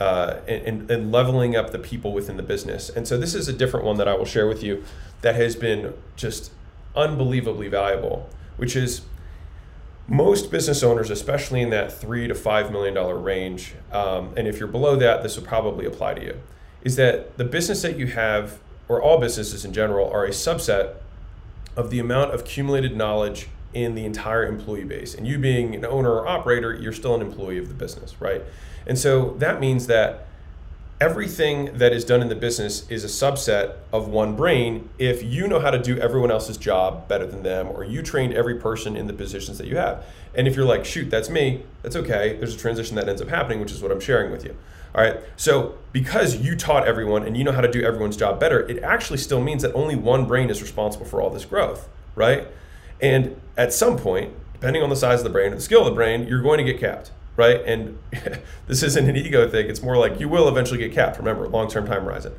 uh, 0.00 0.38
and, 0.48 0.90
and 0.90 1.12
leveling 1.12 1.56
up 1.56 1.72
the 1.72 1.78
people 1.78 2.12
within 2.12 2.36
the 2.36 2.42
business. 2.42 2.90
And 2.90 3.06
so 3.06 3.16
this 3.16 3.34
is 3.34 3.48
a 3.48 3.52
different 3.52 3.86
one 3.86 3.96
that 3.98 4.08
I 4.08 4.14
will 4.14 4.24
share 4.24 4.48
with 4.48 4.62
you 4.62 4.84
that 5.20 5.34
has 5.34 5.56
been 5.56 5.94
just 6.16 6.50
unbelievably 6.96 7.68
valuable, 7.68 8.28
which 8.56 8.76
is 8.76 9.02
most 10.06 10.50
business 10.50 10.82
owners, 10.82 11.10
especially 11.10 11.62
in 11.62 11.70
that 11.70 11.92
three 11.92 12.28
to 12.28 12.34
five 12.34 12.70
million 12.70 12.94
dollar 12.94 13.16
range, 13.16 13.74
um, 13.92 14.32
and 14.36 14.46
if 14.46 14.58
you're 14.58 14.68
below 14.68 14.96
that, 14.96 15.22
this 15.22 15.36
will 15.36 15.46
probably 15.46 15.86
apply 15.86 16.14
to 16.14 16.22
you, 16.22 16.40
is 16.82 16.96
that 16.96 17.38
the 17.38 17.44
business 17.44 17.82
that 17.82 17.98
you 17.98 18.08
have, 18.08 18.58
or 18.88 19.00
all 19.00 19.18
businesses 19.18 19.64
in 19.64 19.72
general, 19.72 20.10
are 20.10 20.24
a 20.24 20.30
subset 20.30 20.96
of 21.76 21.90
the 21.90 21.98
amount 21.98 22.32
of 22.32 22.40
accumulated 22.40 22.96
knowledge 22.96 23.48
in 23.72 23.94
the 23.94 24.04
entire 24.04 24.46
employee 24.46 24.84
base. 24.84 25.14
And 25.14 25.26
you 25.26 25.38
being 25.38 25.74
an 25.74 25.84
owner 25.84 26.10
or 26.10 26.28
operator, 26.28 26.72
you're 26.74 26.92
still 26.92 27.14
an 27.14 27.20
employee 27.20 27.58
of 27.58 27.68
the 27.68 27.74
business, 27.74 28.20
right? 28.20 28.42
And 28.86 28.98
so 28.98 29.34
that 29.38 29.60
means 29.60 29.86
that 29.88 30.28
everything 31.00 31.76
that 31.76 31.92
is 31.92 32.04
done 32.04 32.22
in 32.22 32.28
the 32.28 32.34
business 32.34 32.88
is 32.88 33.04
a 33.04 33.08
subset 33.08 33.76
of 33.92 34.08
one 34.08 34.36
brain 34.36 34.88
if 34.98 35.22
you 35.22 35.48
know 35.48 35.58
how 35.58 35.70
to 35.70 35.78
do 35.78 35.98
everyone 35.98 36.30
else's 36.30 36.56
job 36.56 37.08
better 37.08 37.26
than 37.26 37.42
them 37.42 37.68
or 37.68 37.84
you 37.84 38.02
trained 38.02 38.32
every 38.32 38.54
person 38.54 38.96
in 38.96 39.06
the 39.06 39.12
positions 39.12 39.58
that 39.58 39.66
you 39.66 39.76
have. 39.76 40.04
And 40.34 40.46
if 40.46 40.56
you're 40.56 40.64
like, 40.64 40.84
shoot, 40.84 41.10
that's 41.10 41.28
me, 41.28 41.64
that's 41.82 41.96
okay. 41.96 42.36
There's 42.36 42.54
a 42.54 42.58
transition 42.58 42.96
that 42.96 43.08
ends 43.08 43.20
up 43.20 43.28
happening, 43.28 43.60
which 43.60 43.72
is 43.72 43.82
what 43.82 43.90
I'm 43.90 44.00
sharing 44.00 44.30
with 44.30 44.44
you. 44.44 44.56
All 44.94 45.02
right. 45.02 45.16
So 45.36 45.76
because 45.92 46.36
you 46.36 46.54
taught 46.54 46.86
everyone 46.86 47.24
and 47.24 47.36
you 47.36 47.42
know 47.42 47.52
how 47.52 47.60
to 47.60 47.70
do 47.70 47.82
everyone's 47.82 48.16
job 48.16 48.38
better, 48.38 48.60
it 48.68 48.82
actually 48.82 49.18
still 49.18 49.40
means 49.40 49.62
that 49.62 49.74
only 49.74 49.96
one 49.96 50.26
brain 50.26 50.50
is 50.50 50.62
responsible 50.62 51.06
for 51.06 51.20
all 51.20 51.30
this 51.30 51.44
growth, 51.44 51.88
right? 52.14 52.46
And 53.00 53.40
at 53.56 53.72
some 53.72 53.98
point, 53.98 54.32
depending 54.52 54.82
on 54.82 54.90
the 54.90 54.96
size 54.96 55.20
of 55.20 55.24
the 55.24 55.30
brain 55.30 55.48
and 55.48 55.56
the 55.56 55.62
skill 55.62 55.80
of 55.80 55.86
the 55.86 55.92
brain, 55.92 56.28
you're 56.28 56.42
going 56.42 56.58
to 56.58 56.64
get 56.64 56.78
capped, 56.78 57.10
right? 57.36 57.60
And 57.64 57.98
this 58.66 58.82
isn't 58.82 59.08
an 59.08 59.16
ego 59.16 59.48
thing. 59.48 59.68
It's 59.68 59.82
more 59.82 59.96
like 59.96 60.20
you 60.20 60.28
will 60.28 60.48
eventually 60.48 60.78
get 60.78 60.92
capped. 60.92 61.18
Remember, 61.18 61.48
long 61.48 61.68
term 61.68 61.86
time 61.86 62.04
horizon. 62.04 62.34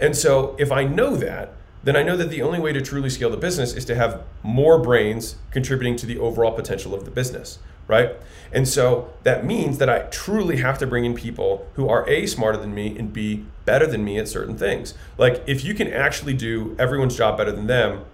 And 0.00 0.16
so 0.16 0.56
if 0.58 0.70
I 0.70 0.84
know 0.84 1.16
that, 1.16 1.52
then 1.82 1.96
I 1.96 2.02
know 2.02 2.16
that 2.16 2.30
the 2.30 2.42
only 2.42 2.58
way 2.58 2.72
to 2.72 2.80
truly 2.80 3.10
scale 3.10 3.30
the 3.30 3.36
business 3.36 3.74
is 3.74 3.84
to 3.86 3.94
have 3.94 4.22
more 4.42 4.78
brains 4.78 5.36
contributing 5.50 5.96
to 5.96 6.06
the 6.06 6.18
overall 6.18 6.52
potential 6.52 6.94
of 6.94 7.04
the 7.04 7.10
business, 7.10 7.58
right? 7.86 8.12
And 8.52 8.66
so 8.66 9.12
that 9.22 9.44
means 9.44 9.78
that 9.78 9.88
I 9.88 10.00
truly 10.10 10.58
have 10.58 10.78
to 10.78 10.86
bring 10.86 11.04
in 11.04 11.14
people 11.14 11.68
who 11.74 11.88
are 11.88 12.08
A, 12.08 12.26
smarter 12.26 12.58
than 12.58 12.74
me, 12.74 12.98
and 12.98 13.12
B, 13.12 13.46
better 13.64 13.86
than 13.86 14.04
me 14.04 14.18
at 14.18 14.28
certain 14.28 14.56
things. 14.56 14.94
Like 15.16 15.42
if 15.46 15.64
you 15.64 15.74
can 15.74 15.92
actually 15.92 16.34
do 16.34 16.74
everyone's 16.78 17.16
job 17.16 17.38
better 17.38 17.52
than 17.52 17.68
them, 17.68 18.04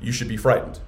you 0.00 0.12
should 0.12 0.28
be 0.28 0.36
frightened 0.36 0.80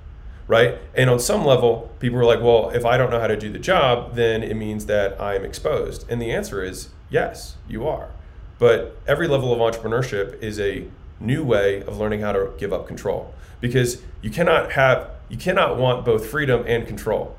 right? 0.47 0.79
And 0.95 1.09
on 1.09 1.19
some 1.19 1.45
level, 1.45 1.91
people 2.01 2.19
are 2.19 2.25
like, 2.25 2.41
well, 2.41 2.71
if 2.71 2.85
I 2.85 2.97
don't 2.97 3.11
know 3.11 3.21
how 3.21 3.27
to 3.27 3.37
do 3.37 3.51
the 3.51 3.59
job, 3.59 4.15
then 4.15 4.43
it 4.43 4.55
means 4.55 4.87
that 4.87 5.21
I'm 5.21 5.45
exposed. 5.45 6.09
And 6.11 6.21
the 6.21 6.31
answer 6.31 6.63
is 6.63 6.91
yes, 7.11 7.57
you 7.69 7.87
are. 7.87 8.11
But 8.59 8.97
every 9.07 9.29
level 9.29 9.53
of 9.53 9.59
entrepreneurship 9.59 10.43
is 10.43 10.61
a 10.61 10.87
new 11.21 11.45
way 11.45 11.83
of 11.83 11.99
learning 11.99 12.21
how 12.21 12.33
to 12.33 12.53
give 12.59 12.73
up 12.73 12.87
control 12.87 13.33
because 13.61 14.03
you 14.21 14.31
cannot 14.31 14.73
have 14.73 15.11
you 15.29 15.37
cannot 15.39 15.79
want 15.79 16.05
both 16.05 16.27
freedom 16.27 16.65
and 16.67 16.87
control. 16.87 17.37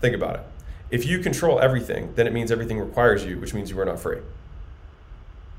Think 0.00 0.14
about 0.14 0.36
it. 0.36 0.42
If 0.90 1.06
you 1.06 1.18
control 1.18 1.58
everything, 1.58 2.12
then 2.14 2.26
it 2.26 2.32
means 2.32 2.52
everything 2.52 2.78
requires 2.78 3.24
you, 3.24 3.38
which 3.38 3.54
means 3.54 3.70
you 3.70 3.80
are 3.80 3.84
not 3.84 3.98
free. 3.98 4.18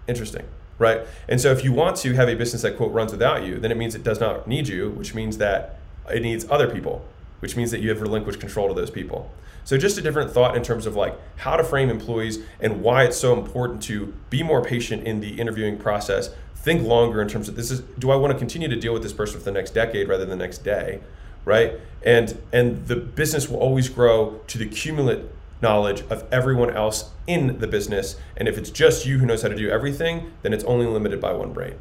Interesting, 0.08 0.46
right? 0.78 1.02
And 1.28 1.42
so 1.42 1.52
if 1.52 1.64
you 1.64 1.74
want 1.74 1.98
to 1.98 2.14
have 2.14 2.30
a 2.30 2.36
business 2.36 2.62
that 2.62 2.78
quote 2.78 2.94
runs 2.94 3.12
without 3.12 3.44
you, 3.44 3.60
then 3.60 3.72
it 3.72 3.78
means 3.78 3.96
it 3.96 4.04
does 4.04 4.20
not 4.20 4.48
need 4.48 4.68
you, 4.68 4.92
which 4.92 5.16
means 5.16 5.40
that 5.40 5.77
it 6.10 6.22
needs 6.22 6.46
other 6.50 6.70
people, 6.70 7.06
which 7.40 7.56
means 7.56 7.72
that 7.72 7.82
you 7.82 7.90
have 7.90 8.02
relinquished 8.02 8.40
control 8.40 8.68
to 8.68 8.74
those 8.74 8.90
people. 8.90 9.32
So 9.64 9.78
just 9.78 9.98
a 9.98 10.02
different 10.02 10.32
thought 10.32 10.56
in 10.56 10.64
terms 10.64 10.86
of 10.86 10.96
like 10.96 11.14
how 11.36 11.58
to 11.58 11.64
frame 11.64 11.90
employees 11.90 12.40
and 12.62 12.82
why 12.82 13.04
it's 13.04 13.18
so 13.18 13.38
important 13.38 13.84
to 13.84 14.14
be 14.30 14.42
more 14.42 14.64
patient 14.64 15.04
in 15.04 15.20
the 15.20 15.40
interviewing 15.40 15.78
process. 15.78 16.30
Think 16.56 16.84
longer 16.88 17.22
in 17.22 17.28
terms 17.28 17.50
of 17.50 17.58
this 17.58 17.70
is 17.70 17.82
do 18.00 18.10
I 18.10 18.16
want 18.16 18.32
to 18.32 18.40
continue 18.40 18.70
to 18.70 18.78
deal 18.78 18.94
with 18.94 19.04
this 19.04 19.12
person 19.12 19.40
for 19.40 19.44
the 19.44 19.52
next 19.52 19.72
decade 19.72 20.08
rather 20.08 20.26
than 20.26 20.38
the 20.38 20.44
next 20.44 20.60
day, 20.60 21.02
right? 21.44 21.74
And 22.06 22.42
and 22.54 22.88
the 22.88 22.96
business 22.96 23.50
will 23.50 23.60
always 23.60 23.90
grow 23.90 24.40
to 24.48 24.58
the 24.58 24.68
cumulative 24.68 25.30
knowledge 25.62 26.02
of 26.10 26.24
everyone 26.32 26.70
else 26.70 27.12
in 27.26 27.60
the 27.60 27.68
business. 27.68 28.16
And 28.36 28.48
if 28.48 28.58
it's 28.58 28.70
just 28.70 29.06
you 29.06 29.18
who 29.18 29.26
knows 29.26 29.42
how 29.42 29.50
to 29.50 29.56
do 29.56 29.70
everything, 29.70 30.32
then 30.44 30.54
it's 30.54 30.64
only 30.64 30.86
limited 30.86 31.20
by 31.20 31.34
one 31.34 31.52
brain, 31.52 31.76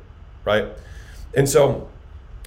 right? 0.45 0.69
And 1.35 1.49
so 1.49 1.89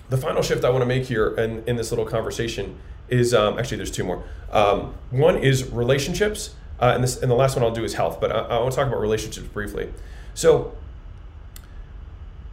the 0.10 0.18
final 0.18 0.42
shift 0.42 0.66
I 0.66 0.70
want 0.70 0.82
to 0.82 0.88
make 0.88 1.06
here 1.06 1.30
in, 1.36 1.64
in 1.68 1.76
this 1.76 1.92
little 1.92 2.06
conversation 2.06 2.78
is 3.10 3.34
um, 3.34 3.58
actually 3.60 3.78
there's 3.78 3.92
two 3.92 4.04
more. 4.04 4.24
Um, 4.52 4.96
one 5.12 5.38
is 5.38 5.70
relationships, 5.70 6.56
uh, 6.80 6.92
and 6.96 7.04
this 7.04 7.22
and 7.22 7.30
the 7.30 7.36
last 7.36 7.56
one 7.56 7.64
I'll 7.64 7.72
do 7.72 7.84
is 7.84 7.94
health. 7.94 8.20
But 8.20 8.32
I, 8.32 8.40
I 8.40 8.60
want 8.60 8.72
to 8.72 8.76
talk 8.76 8.88
about 8.88 9.00
relationships 9.00 9.48
briefly. 9.48 9.92
So 10.34 10.76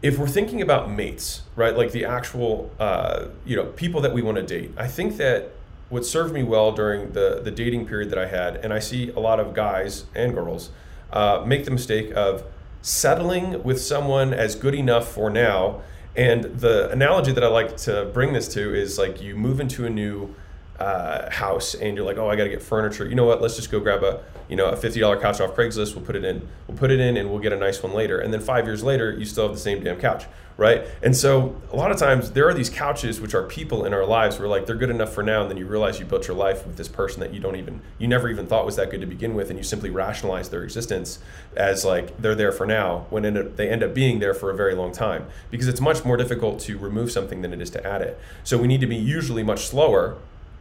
if 0.03 0.19
we're 0.19 0.29
thinking 0.29 0.61
about 0.61 0.91
mates, 0.91 1.43
right, 1.55 1.77
like 1.77 1.93
the 1.93 2.05
actual 2.05 2.71
uh, 2.79 3.27
you 3.45 3.57
know 3.57 3.67
people 3.67 4.01
that 4.03 4.13
we 4.13 4.23
want 4.23 4.37
to 4.37 4.43
date, 4.43 4.73
I 4.77 4.87
think 4.87 5.17
that 5.17 5.53
what 5.89 6.05
served 6.05 6.35
me 6.35 6.43
well 6.43 6.73
during 6.73 7.13
the 7.13 7.41
the 7.43 7.51
dating 7.51 7.87
period 7.87 8.11
that 8.11 8.19
I 8.19 8.27
had, 8.27 8.57
and 8.57 8.73
I 8.73 8.79
see 8.79 9.11
a 9.11 9.21
lot 9.21 9.41
of 9.41 9.55
guys 9.55 10.05
and 10.15 10.35
girls 10.35 10.71
uh, 11.13 11.43
make 11.47 11.65
the 11.65 11.71
mistake 11.71 12.13
of 12.15 12.45
settling 12.83 13.63
with 13.65 13.81
someone 13.81 14.33
as 14.33 14.55
good 14.55 14.75
enough 14.75 15.09
for 15.09 15.29
now 15.29 15.83
and 16.17 16.45
the 16.45 16.91
analogy 16.91 17.33
that 17.33 17.45
I 17.45 17.49
like 17.49 17.77
to 17.79 18.07
bring 18.07 18.33
this 18.33 18.49
to 18.55 18.75
is 18.75 18.99
like 18.99 19.21
you 19.21 19.37
move 19.37 19.61
into 19.61 19.85
a 19.85 19.91
new 19.91 20.35
uh, 20.79 21.31
house 21.31 21.75
and 21.75 21.97
you're 21.97 22.05
like, 22.05 22.19
oh, 22.19 22.29
I 22.29 22.37
got 22.37 22.45
to 22.45 22.51
get 22.51 22.63
furniture. 22.63 23.07
You 23.07 23.15
know 23.15 23.25
what? 23.25 23.41
Let's 23.41 23.57
just 23.57 23.71
go 23.71 23.81
grab 23.81 24.03
a 24.03 24.23
you 24.49 24.57
know 24.57 24.67
a 24.67 24.77
fifty 24.77 25.01
dollar 25.01 25.21
couch 25.21 25.41
off 25.41 25.55
Craigslist. 25.57 25.95
We'll 25.95 26.05
put 26.05 26.17
it 26.17 26.25
in. 26.25 26.47
We'll 26.69 26.77
put 26.77 26.91
it 26.91 27.01
in, 27.01 27.17
and 27.17 27.31
we'll 27.31 27.41
get 27.41 27.53
a 27.53 27.57
nice 27.57 27.83
one 27.83 27.95
later. 27.95 28.19
And 28.19 28.33
then 28.33 28.41
five 28.41 28.67
years 28.67 28.83
later, 28.83 29.13
you 29.13 29.25
still 29.25 29.47
have 29.47 29.55
the 29.55 29.61
same 29.61 29.83
damn 29.83 29.99
couch, 29.99 30.25
right? 30.57 30.85
And 31.03 31.17
so 31.17 31.61
a 31.73 31.77
lot 31.77 31.91
of 31.91 31.99
times 31.99 32.33
there 32.33 32.47
are 32.49 32.55
these 32.55 32.71
couches 32.71 33.21
which 33.21 33.35
are 33.35 33.43
people 33.43 33.85
in 33.85 33.95
our 33.95 34.05
lives 34.05 34.39
where 34.39 34.49
like 34.49 34.67
they're 34.67 34.77
good 34.77 34.91
enough 34.91 35.13
for 35.13 35.23
now, 35.23 35.43
and 35.43 35.51
then 35.51 35.57
you 35.57 35.67
realize 35.67 35.99
you 35.99 36.05
built 36.05 36.29
your 36.29 36.37
life 36.37 36.67
with 36.67 36.77
this 36.77 36.89
person 36.89 37.21
that 37.21 37.33
you 37.33 37.41
don't 37.41 37.57
even 37.57 37.81
you 37.99 38.07
never 38.07 38.29
even 38.29 38.47
thought 38.47 38.67
was 38.67 38.77
that 38.77 38.91
good 38.91 39.01
to 39.01 39.07
begin 39.07 39.35
with, 39.35 39.49
and 39.49 39.59
you 39.59 39.65
simply 39.65 39.91
rationalize 39.91 40.51
their 40.51 40.63
existence 40.63 41.19
as 41.57 41.85
like 41.85 42.21
they're 42.21 42.35
there 42.35 42.53
for 42.53 42.67
now 42.67 43.07
when 43.09 43.25
end 43.25 43.39
up, 43.39 43.57
they 43.57 43.69
end 43.69 43.83
up 43.83 43.95
being 43.95 44.19
there 44.19 44.35
for 44.35 44.51
a 44.51 44.55
very 44.55 44.75
long 44.75 44.93
time 44.93 45.27
because 45.51 45.69
it's 45.69 45.81
much 45.81 46.05
more 46.05 46.19
difficult 46.19 46.61
to 46.61 46.77
remove 46.77 47.11
something 47.11 47.41
than 47.41 47.55
it 47.55 47.63
is 47.63 47.71
to 47.71 47.85
add 47.87 48.03
it. 48.03 48.21
So 48.45 48.59
we 48.59 48.69
need 48.69 48.83
to 48.83 48.87
be 48.87 48.97
usually 48.97 49.43
much 49.43 49.67
slower 49.67 50.19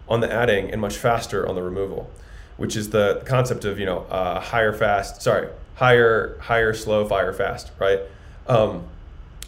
on 0.07 0.19
the 0.19 0.31
adding 0.31 0.71
and 0.71 0.79
much 0.79 0.97
faster 0.97 1.47
on 1.47 1.55
the 1.55 1.63
removal, 1.63 2.09
which 2.57 2.75
is 2.75 2.91
the 2.91 3.21
concept 3.25 3.65
of 3.65 3.79
you 3.79 3.85
know 3.85 3.99
uh, 4.09 4.39
hire 4.39 4.73
fast, 4.73 5.21
sorry, 5.21 5.49
hire 5.75 6.37
hire 6.39 6.73
slow 6.73 7.05
fire 7.05 7.33
fast, 7.33 7.71
right? 7.79 7.99
Um, 8.47 8.85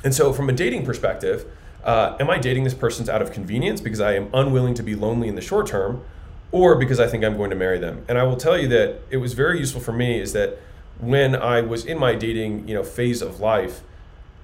and 0.03 0.13
so 0.13 0.33
from 0.33 0.49
a 0.49 0.53
dating 0.53 0.85
perspective, 0.85 1.45
uh, 1.83 2.15
am 2.19 2.29
I 2.29 2.37
dating 2.37 2.63
this 2.63 2.73
person 2.73 3.09
out 3.09 3.21
of 3.21 3.31
convenience 3.31 3.81
because 3.81 4.01
I 4.01 4.13
am 4.13 4.29
unwilling 4.33 4.73
to 4.75 4.83
be 4.83 4.95
lonely 4.95 5.27
in 5.27 5.35
the 5.35 5.41
short 5.41 5.67
term, 5.67 6.03
or 6.51 6.75
because 6.75 6.99
I 6.99 7.07
think 7.07 7.23
I'm 7.23 7.37
going 7.37 7.49
to 7.49 7.55
marry 7.55 7.79
them? 7.79 8.05
And 8.07 8.17
I 8.17 8.23
will 8.23 8.37
tell 8.37 8.57
you 8.57 8.67
that 8.69 9.01
it 9.09 9.17
was 9.17 9.33
very 9.33 9.59
useful 9.59 9.81
for 9.81 9.93
me 9.93 10.19
is 10.19 10.33
that 10.33 10.57
when 10.99 11.35
I 11.35 11.61
was 11.61 11.85
in 11.85 11.99
my 11.99 12.15
dating 12.15 12.67
you 12.67 12.73
know 12.73 12.83
phase 12.83 13.21
of 13.21 13.39
life. 13.39 13.81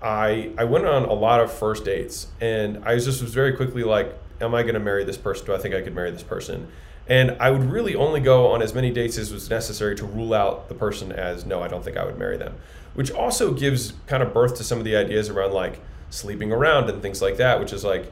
I, 0.01 0.51
I 0.57 0.65
went 0.65 0.85
on 0.85 1.05
a 1.05 1.13
lot 1.13 1.39
of 1.39 1.49
first 1.49 1.85
dates 1.85 2.27
and 2.41 2.83
I 2.83 2.97
just 2.97 3.21
was 3.21 3.33
very 3.33 3.53
quickly 3.53 3.83
like 3.83 4.13
am 4.41 4.55
I 4.55 4.63
going 4.63 4.73
to 4.73 4.79
marry 4.79 5.03
this 5.03 5.17
person? 5.17 5.45
Do 5.45 5.53
I 5.53 5.57
think 5.57 5.73
I 5.75 5.81
could 5.81 5.95
marry 5.95 6.11
this 6.11 6.23
person? 6.23 6.67
And 7.07 7.31
I 7.39 7.51
would 7.51 7.63
really 7.63 7.95
only 7.95 8.21
go 8.21 8.47
on 8.47 8.61
as 8.61 8.73
many 8.73 8.89
dates 8.91 9.17
as 9.17 9.33
was 9.33 9.49
necessary 9.49 9.95
to 9.97 10.05
rule 10.05 10.33
out 10.33 10.69
the 10.69 10.75
person 10.75 11.11
as 11.11 11.45
no, 11.45 11.61
I 11.61 11.67
don't 11.67 11.83
think 11.83 11.97
I 11.97 12.05
would 12.05 12.17
marry 12.17 12.37
them. 12.37 12.55
Which 12.93 13.11
also 13.11 13.53
gives 13.53 13.93
kind 14.07 14.23
of 14.23 14.33
birth 14.33 14.55
to 14.57 14.63
some 14.63 14.77
of 14.77 14.85
the 14.85 14.95
ideas 14.95 15.29
around 15.29 15.53
like 15.53 15.81
sleeping 16.09 16.51
around 16.51 16.89
and 16.89 17.01
things 17.01 17.21
like 17.21 17.37
that, 17.37 17.59
which 17.59 17.73
is 17.73 17.83
like, 17.83 18.11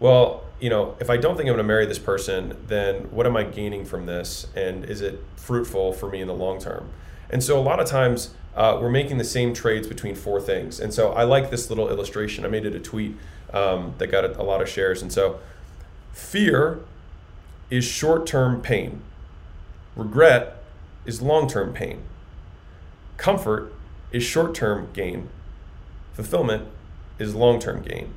well, 0.00 0.44
you 0.58 0.70
know, 0.70 0.96
if 1.00 1.10
I 1.10 1.16
don't 1.16 1.36
think 1.36 1.48
I'm 1.48 1.54
going 1.54 1.58
to 1.58 1.64
marry 1.64 1.86
this 1.86 1.98
person, 1.98 2.56
then 2.66 3.10
what 3.10 3.26
am 3.26 3.36
I 3.36 3.44
gaining 3.44 3.84
from 3.84 4.06
this? 4.06 4.46
And 4.56 4.84
is 4.84 5.00
it 5.00 5.22
fruitful 5.36 5.92
for 5.92 6.08
me 6.08 6.20
in 6.20 6.28
the 6.28 6.34
long 6.34 6.58
term? 6.58 6.90
And 7.30 7.42
so 7.42 7.58
a 7.58 7.62
lot 7.62 7.78
of 7.78 7.86
times 7.86 8.34
uh, 8.56 8.78
we're 8.80 8.90
making 8.90 9.18
the 9.18 9.24
same 9.24 9.54
trades 9.54 9.86
between 9.86 10.14
four 10.14 10.40
things. 10.40 10.80
And 10.80 10.92
so 10.92 11.12
I 11.12 11.24
like 11.24 11.50
this 11.50 11.70
little 11.70 11.88
illustration. 11.88 12.44
I 12.44 12.48
made 12.48 12.66
it 12.66 12.74
a 12.74 12.80
tweet 12.80 13.16
um, 13.52 13.94
that 13.98 14.08
got 14.08 14.24
a, 14.24 14.40
a 14.40 14.44
lot 14.44 14.60
of 14.60 14.68
shares. 14.68 15.02
And 15.02 15.12
so 15.12 15.40
Fear 16.12 16.80
is 17.70 17.84
short 17.84 18.26
term 18.26 18.60
pain, 18.60 19.02
regret 19.96 20.62
is 21.06 21.22
long 21.22 21.48
term 21.48 21.72
pain, 21.72 22.02
comfort 23.16 23.72
is 24.10 24.22
short 24.22 24.54
term 24.54 24.88
gain, 24.92 25.28
fulfillment 26.12 26.68
is 27.18 27.34
long 27.34 27.58
term 27.58 27.82
gain. 27.82 28.12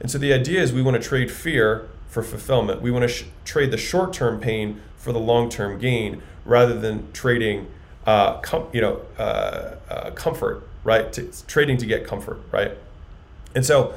And 0.00 0.10
so 0.10 0.18
the 0.18 0.32
idea 0.32 0.60
is 0.60 0.72
we 0.72 0.82
want 0.82 1.00
to 1.00 1.06
trade 1.06 1.30
fear 1.30 1.88
for 2.08 2.22
fulfillment. 2.22 2.82
We 2.82 2.90
want 2.90 3.02
to 3.02 3.08
sh- 3.08 3.24
trade 3.44 3.70
the 3.70 3.76
short 3.76 4.12
term 4.12 4.40
pain 4.40 4.80
for 4.96 5.12
the 5.12 5.18
long 5.18 5.48
term 5.48 5.78
gain 5.78 6.22
rather 6.44 6.78
than 6.78 7.10
trading 7.12 7.66
uh, 8.06 8.38
com- 8.40 8.68
you 8.72 8.80
know, 8.80 9.00
uh, 9.18 9.76
uh, 9.88 10.10
comfort, 10.10 10.66
right? 10.82 11.12
To, 11.14 11.46
trading 11.46 11.78
to 11.78 11.86
get 11.86 12.06
comfort, 12.06 12.40
right? 12.50 12.72
And 13.54 13.64
so 13.64 13.94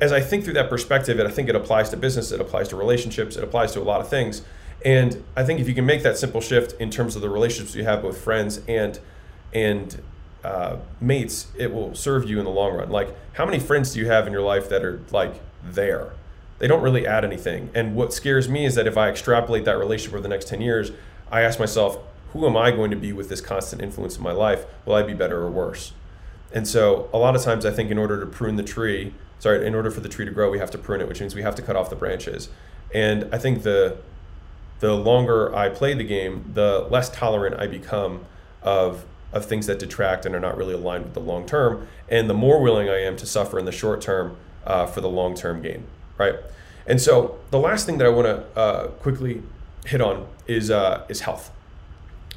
as 0.00 0.12
I 0.12 0.20
think 0.20 0.44
through 0.44 0.54
that 0.54 0.68
perspective, 0.68 1.18
and 1.18 1.28
I 1.28 1.30
think 1.30 1.48
it 1.48 1.56
applies 1.56 1.90
to 1.90 1.96
business, 1.96 2.32
it 2.32 2.40
applies 2.40 2.68
to 2.68 2.76
relationships, 2.76 3.36
it 3.36 3.44
applies 3.44 3.72
to 3.72 3.80
a 3.80 3.82
lot 3.84 4.00
of 4.00 4.08
things. 4.08 4.42
And 4.84 5.24
I 5.36 5.44
think 5.44 5.60
if 5.60 5.68
you 5.68 5.74
can 5.74 5.86
make 5.86 6.02
that 6.02 6.18
simple 6.18 6.40
shift 6.40 6.80
in 6.80 6.90
terms 6.90 7.16
of 7.16 7.22
the 7.22 7.28
relationships 7.28 7.74
you 7.74 7.84
have 7.84 8.04
with 8.04 8.18
friends 8.18 8.60
and 8.68 8.98
and 9.52 10.02
uh, 10.44 10.76
mates, 11.00 11.48
it 11.56 11.72
will 11.72 11.94
serve 11.94 12.28
you 12.28 12.38
in 12.38 12.44
the 12.44 12.50
long 12.50 12.74
run. 12.74 12.90
Like, 12.90 13.14
how 13.32 13.44
many 13.44 13.58
friends 13.58 13.92
do 13.92 14.00
you 14.00 14.06
have 14.06 14.26
in 14.26 14.32
your 14.32 14.42
life 14.42 14.68
that 14.68 14.84
are 14.84 15.00
like 15.10 15.40
there? 15.64 16.12
They 16.58 16.66
don't 16.66 16.82
really 16.82 17.06
add 17.06 17.24
anything. 17.24 17.70
And 17.74 17.94
what 17.94 18.12
scares 18.12 18.48
me 18.48 18.64
is 18.64 18.74
that 18.74 18.86
if 18.86 18.96
I 18.96 19.08
extrapolate 19.08 19.64
that 19.64 19.78
relationship 19.78 20.14
over 20.14 20.22
the 20.22 20.28
next 20.28 20.48
10 20.48 20.60
years, 20.60 20.90
I 21.30 21.42
ask 21.42 21.58
myself, 21.58 21.98
who 22.32 22.46
am 22.46 22.56
I 22.56 22.72
going 22.72 22.90
to 22.90 22.96
be 22.96 23.12
with 23.12 23.28
this 23.28 23.40
constant 23.40 23.80
influence 23.80 24.16
in 24.16 24.22
my 24.22 24.32
life? 24.32 24.64
Will 24.84 24.94
I 24.94 25.02
be 25.02 25.14
better 25.14 25.40
or 25.40 25.50
worse? 25.50 25.92
And 26.52 26.66
so, 26.66 27.08
a 27.12 27.18
lot 27.18 27.36
of 27.36 27.42
times, 27.42 27.64
I 27.64 27.70
think 27.70 27.90
in 27.90 27.98
order 27.98 28.20
to 28.20 28.26
prune 28.26 28.56
the 28.56 28.62
tree, 28.62 29.14
sorry, 29.38 29.66
in 29.66 29.74
order 29.74 29.90
for 29.90 30.00
the 30.00 30.08
tree 30.08 30.24
to 30.24 30.30
grow, 30.30 30.50
we 30.50 30.58
have 30.58 30.70
to 30.72 30.78
prune 30.78 31.00
it, 31.00 31.08
which 31.08 31.20
means 31.20 31.34
we 31.34 31.42
have 31.42 31.54
to 31.56 31.62
cut 31.62 31.76
off 31.76 31.90
the 31.90 31.96
branches. 31.96 32.48
And 32.94 33.28
I 33.32 33.38
think 33.38 33.62
the 33.62 33.98
the 34.80 34.94
longer 34.94 35.54
I 35.54 35.68
play 35.68 35.94
the 35.94 36.04
game, 36.04 36.52
the 36.54 36.86
less 36.90 37.10
tolerant 37.10 37.60
I 37.60 37.66
become 37.66 38.24
of 38.62 39.04
of 39.32 39.44
things 39.44 39.66
that 39.66 39.78
detract 39.78 40.24
and 40.24 40.34
are 40.34 40.40
not 40.40 40.56
really 40.56 40.74
aligned 40.74 41.04
with 41.04 41.14
the 41.14 41.20
long 41.20 41.46
term, 41.46 41.86
and 42.08 42.30
the 42.30 42.34
more 42.34 42.62
willing 42.62 42.88
I 42.88 43.00
am 43.02 43.16
to 43.16 43.26
suffer 43.26 43.58
in 43.58 43.64
the 43.64 43.72
short 43.72 44.00
term 44.00 44.36
uh, 44.64 44.86
for 44.86 45.00
the 45.00 45.08
long 45.08 45.34
term 45.34 45.60
gain, 45.62 45.84
right? 46.16 46.34
And 46.86 47.00
so 47.00 47.38
the 47.50 47.58
last 47.58 47.84
thing 47.84 47.98
that 47.98 48.06
I 48.06 48.10
want 48.10 48.26
to 48.26 48.58
uh, 48.58 48.86
quickly 48.88 49.42
hit 49.84 50.00
on 50.00 50.26
is 50.46 50.70
uh, 50.70 51.04
is 51.08 51.20
health, 51.20 51.50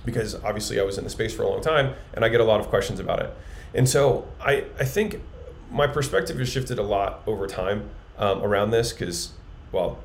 because 0.04 0.36
obviously 0.44 0.80
I 0.80 0.84
was 0.84 0.98
in 0.98 1.04
the 1.04 1.10
space 1.10 1.34
for 1.34 1.44
a 1.44 1.50
long 1.50 1.62
time, 1.62 1.94
and 2.14 2.26
I 2.26 2.30
get 2.30 2.42
a 2.42 2.44
lot 2.46 2.60
of 2.60 2.68
questions 2.68 3.00
about 3.00 3.22
it. 3.22 3.34
And 3.74 3.88
so 3.88 4.28
I 4.42 4.66
I 4.78 4.84
think 4.84 5.22
my 5.72 5.88
perspective 5.88 6.38
has 6.38 6.50
shifted 6.50 6.78
a 6.78 6.84
lot 6.84 7.22
over 7.26 7.48
time 7.48 7.90
um, 8.18 8.44
around 8.44 8.72
this 8.72 8.92
because, 8.92 9.32
well, 9.72 9.98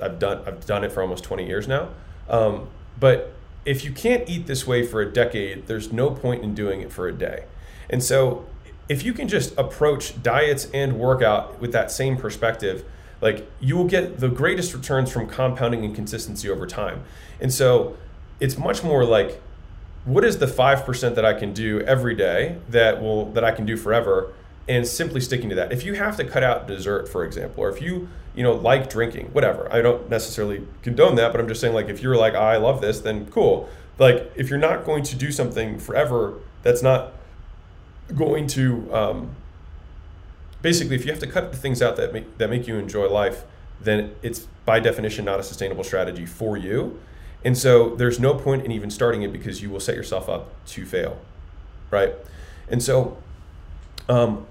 I've 0.00 0.18
done 0.18 0.42
I've 0.46 0.64
done 0.66 0.84
it 0.84 0.92
for 0.92 1.02
almost 1.02 1.24
20 1.24 1.46
years 1.46 1.66
now. 1.66 1.88
Um, 2.28 2.68
but 3.00 3.32
if 3.64 3.84
you 3.84 3.92
can't 3.92 4.28
eat 4.28 4.46
this 4.46 4.66
way 4.66 4.86
for 4.86 5.00
a 5.00 5.12
decade, 5.12 5.66
there's 5.66 5.92
no 5.92 6.10
point 6.10 6.44
in 6.44 6.54
doing 6.54 6.80
it 6.80 6.92
for 6.92 7.08
a 7.08 7.12
day. 7.12 7.44
And 7.90 8.02
so, 8.02 8.46
if 8.88 9.02
you 9.02 9.12
can 9.12 9.28
just 9.28 9.56
approach 9.58 10.22
diets 10.22 10.68
and 10.72 10.98
workout 10.98 11.60
with 11.60 11.72
that 11.72 11.90
same 11.90 12.16
perspective, 12.16 12.84
like 13.20 13.50
you 13.60 13.76
will 13.76 13.84
get 13.84 14.20
the 14.20 14.28
greatest 14.28 14.72
returns 14.72 15.10
from 15.10 15.26
compounding 15.26 15.84
and 15.84 15.94
consistency 15.94 16.48
over 16.48 16.66
time. 16.66 17.04
And 17.40 17.52
so, 17.52 17.96
it's 18.40 18.56
much 18.56 18.84
more 18.84 19.04
like 19.04 19.40
what 20.04 20.24
is 20.24 20.38
the 20.38 20.46
5% 20.46 21.14
that 21.16 21.24
I 21.24 21.34
can 21.34 21.52
do 21.52 21.80
every 21.80 22.14
day 22.14 22.58
that 22.68 23.02
will 23.02 23.32
that 23.32 23.44
I 23.44 23.50
can 23.50 23.66
do 23.66 23.76
forever 23.76 24.32
and 24.68 24.86
simply 24.86 25.20
sticking 25.20 25.48
to 25.48 25.54
that. 25.54 25.72
If 25.72 25.84
you 25.84 25.94
have 25.94 26.16
to 26.18 26.24
cut 26.24 26.42
out 26.42 26.66
dessert, 26.66 27.08
for 27.08 27.24
example, 27.24 27.64
or 27.64 27.70
if 27.70 27.80
you 27.80 28.08
you 28.34 28.42
know 28.42 28.52
like 28.52 28.88
drinking, 28.88 29.26
whatever. 29.32 29.72
I 29.72 29.80
don't 29.82 30.08
necessarily 30.08 30.66
condone 30.82 31.16
that, 31.16 31.32
but 31.32 31.40
I'm 31.40 31.48
just 31.48 31.60
saying 31.60 31.74
like 31.74 31.88
if 31.88 32.02
you're 32.02 32.16
like 32.16 32.34
oh, 32.34 32.40
I 32.40 32.56
love 32.56 32.80
this, 32.80 33.00
then 33.00 33.26
cool. 33.26 33.68
Like 33.98 34.32
if 34.36 34.48
you're 34.48 34.58
not 34.58 34.84
going 34.84 35.02
to 35.04 35.16
do 35.16 35.32
something 35.32 35.78
forever, 35.78 36.34
that's 36.62 36.82
not 36.82 37.14
going 38.14 38.46
to 38.48 38.94
um, 38.94 39.36
basically 40.62 40.96
if 40.96 41.04
you 41.04 41.10
have 41.10 41.20
to 41.20 41.26
cut 41.26 41.50
the 41.52 41.58
things 41.58 41.82
out 41.82 41.96
that 41.96 42.12
make 42.12 42.38
that 42.38 42.48
make 42.50 42.68
you 42.68 42.76
enjoy 42.76 43.08
life, 43.08 43.44
then 43.80 44.14
it's 44.22 44.46
by 44.64 44.78
definition 44.80 45.24
not 45.24 45.40
a 45.40 45.42
sustainable 45.42 45.84
strategy 45.84 46.26
for 46.26 46.56
you. 46.56 47.00
And 47.44 47.56
so 47.56 47.94
there's 47.94 48.18
no 48.18 48.34
point 48.34 48.64
in 48.64 48.72
even 48.72 48.90
starting 48.90 49.22
it 49.22 49.32
because 49.32 49.62
you 49.62 49.70
will 49.70 49.80
set 49.80 49.94
yourself 49.94 50.28
up 50.28 50.52
to 50.66 50.84
fail, 50.84 51.18
right? 51.90 52.14
And 52.68 52.82
so 52.82 53.16
um, 54.08 54.46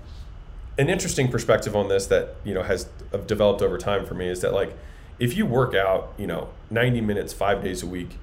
an 0.78 0.90
interesting 0.90 1.30
perspective 1.30 1.76
on 1.76 1.90
this 1.90 2.06
that 2.08 2.36
you 2.44 2.54
know 2.54 2.64
has 2.64 2.88
developed 3.26 3.62
over 3.62 3.78
time 3.78 4.06
for 4.06 4.14
me 4.14 4.28
is 4.28 4.42
that 4.42 4.54
like 4.54 4.78
if 5.20 5.36
you 5.36 5.46
work 5.46 5.74
out 5.74 6.14
you 6.18 6.28
know 6.28 6.50
90 6.70 7.02
minutes 7.02 7.34
five 7.34 7.64
days 7.64 7.82
a 7.82 7.88
week 7.88 8.18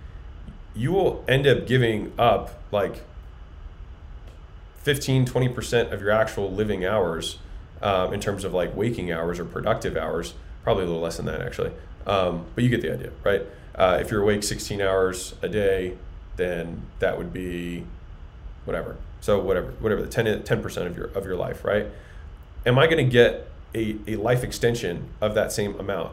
you 0.75 0.93
will 0.93 1.25
end 1.29 1.47
up 1.47 1.67
giving 1.67 2.13
up 2.19 2.63
like 2.73 3.03
15 4.79 5.27
20% 5.27 5.93
of 5.93 6.01
your 6.01 6.11
actual 6.11 6.51
living 6.51 6.85
hours 6.85 7.39
um, 7.83 8.13
in 8.13 8.21
terms 8.21 8.45
of 8.45 8.53
like 8.53 8.75
waking 8.77 9.11
hours 9.11 9.39
or 9.39 9.45
productive 9.45 9.97
hours 9.97 10.35
probably 10.63 10.85
a 10.85 10.87
little 10.87 11.03
less 11.03 11.17
than 11.17 11.27
that 11.27 11.41
actually 11.41 11.73
um, 12.07 12.47
but 12.55 12.63
you 12.63 12.71
get 12.71 12.83
the 12.83 12.93
idea 12.93 13.11
right? 13.25 13.43
Uh, 13.75 13.99
if 14.01 14.11
you're 14.11 14.23
awake 14.23 14.43
16 14.43 14.81
hours 14.81 15.35
a 15.43 15.49
day 15.49 15.97
then 16.37 16.83
that 16.99 17.17
would 17.17 17.33
be 17.33 17.85
whatever. 18.65 18.97
So 19.21 19.39
whatever 19.41 19.73
whatever 19.81 20.03
the 20.03 20.43
10 20.43 20.63
percent 20.63 20.87
of 20.87 20.97
your 20.97 21.07
of 21.07 21.25
your 21.25 21.37
life 21.37 21.65
right 21.65 21.87
am 22.67 22.79
I 22.79 22.87
going 22.87 23.05
to 23.05 23.11
get 23.11 23.49
a, 23.75 23.97
a 24.07 24.17
life 24.17 24.43
extension 24.43 25.09
of 25.21 25.35
that 25.35 25.53
same 25.53 25.79
amount? 25.79 26.13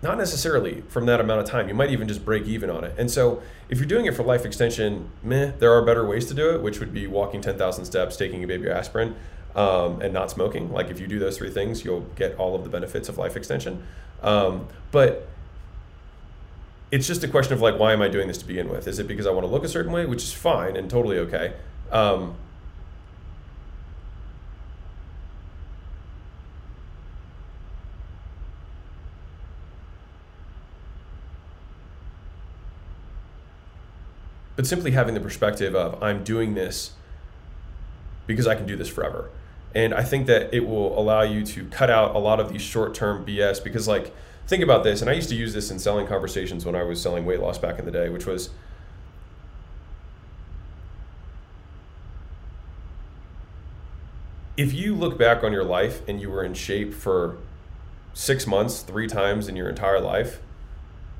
Not 0.00 0.16
necessarily 0.16 0.82
from 0.88 1.06
that 1.06 1.20
amount 1.20 1.40
of 1.40 1.46
time. 1.46 1.68
You 1.68 1.74
might 1.74 1.90
even 1.90 2.06
just 2.06 2.24
break 2.24 2.46
even 2.46 2.70
on 2.70 2.84
it. 2.84 2.94
And 2.96 3.10
so, 3.10 3.42
if 3.68 3.78
you're 3.78 3.88
doing 3.88 4.06
it 4.06 4.14
for 4.14 4.22
life 4.22 4.44
extension, 4.44 5.10
meh, 5.22 5.52
there 5.58 5.72
are 5.72 5.82
better 5.84 6.06
ways 6.06 6.26
to 6.26 6.34
do 6.34 6.54
it, 6.54 6.62
which 6.62 6.78
would 6.78 6.92
be 6.92 7.06
walking 7.06 7.40
10,000 7.40 7.84
steps, 7.84 8.16
taking 8.16 8.44
a 8.44 8.46
baby 8.46 8.70
aspirin, 8.70 9.16
um, 9.56 10.00
and 10.00 10.14
not 10.14 10.30
smoking. 10.30 10.72
Like, 10.72 10.88
if 10.88 11.00
you 11.00 11.08
do 11.08 11.18
those 11.18 11.36
three 11.36 11.50
things, 11.50 11.84
you'll 11.84 12.06
get 12.14 12.36
all 12.36 12.54
of 12.54 12.62
the 12.62 12.70
benefits 12.70 13.08
of 13.08 13.18
life 13.18 13.36
extension. 13.36 13.82
Um, 14.22 14.68
but 14.92 15.26
it's 16.90 17.06
just 17.06 17.24
a 17.24 17.28
question 17.28 17.52
of 17.52 17.60
like, 17.60 17.78
why 17.78 17.92
am 17.92 18.00
I 18.00 18.08
doing 18.08 18.28
this 18.28 18.38
to 18.38 18.46
begin 18.46 18.68
with? 18.68 18.86
Is 18.86 18.98
it 18.98 19.08
because 19.08 19.26
I 19.26 19.30
want 19.30 19.46
to 19.46 19.52
look 19.52 19.64
a 19.64 19.68
certain 19.68 19.92
way, 19.92 20.06
which 20.06 20.22
is 20.22 20.32
fine 20.32 20.76
and 20.76 20.88
totally 20.88 21.18
okay? 21.18 21.54
Um, 21.90 22.36
but 34.58 34.66
simply 34.66 34.90
having 34.90 35.14
the 35.14 35.20
perspective 35.20 35.76
of 35.76 36.02
I'm 36.02 36.24
doing 36.24 36.54
this 36.54 36.90
because 38.26 38.48
I 38.48 38.56
can 38.56 38.66
do 38.66 38.74
this 38.74 38.88
forever. 38.88 39.30
And 39.72 39.94
I 39.94 40.02
think 40.02 40.26
that 40.26 40.52
it 40.52 40.66
will 40.66 40.98
allow 40.98 41.22
you 41.22 41.46
to 41.46 41.66
cut 41.66 41.90
out 41.90 42.16
a 42.16 42.18
lot 42.18 42.40
of 42.40 42.52
these 42.52 42.60
short 42.60 42.92
term 42.92 43.24
BS 43.24 43.62
because, 43.62 43.86
like, 43.86 44.12
think 44.48 44.64
about 44.64 44.82
this. 44.82 45.00
And 45.00 45.08
I 45.08 45.12
used 45.12 45.28
to 45.28 45.36
use 45.36 45.54
this 45.54 45.70
in 45.70 45.78
selling 45.78 46.08
conversations 46.08 46.66
when 46.66 46.74
I 46.74 46.82
was 46.82 47.00
selling 47.00 47.24
weight 47.24 47.38
loss 47.38 47.56
back 47.56 47.78
in 47.78 47.84
the 47.84 47.92
day, 47.92 48.08
which 48.08 48.26
was 48.26 48.50
if 54.56 54.74
you 54.74 54.92
look 54.92 55.16
back 55.16 55.44
on 55.44 55.52
your 55.52 55.62
life 55.62 56.02
and 56.08 56.20
you 56.20 56.30
were 56.30 56.42
in 56.42 56.54
shape 56.54 56.92
for 56.92 57.36
six 58.12 58.44
months, 58.44 58.82
three 58.82 59.06
times 59.06 59.46
in 59.46 59.54
your 59.54 59.68
entire 59.68 60.00
life, 60.00 60.40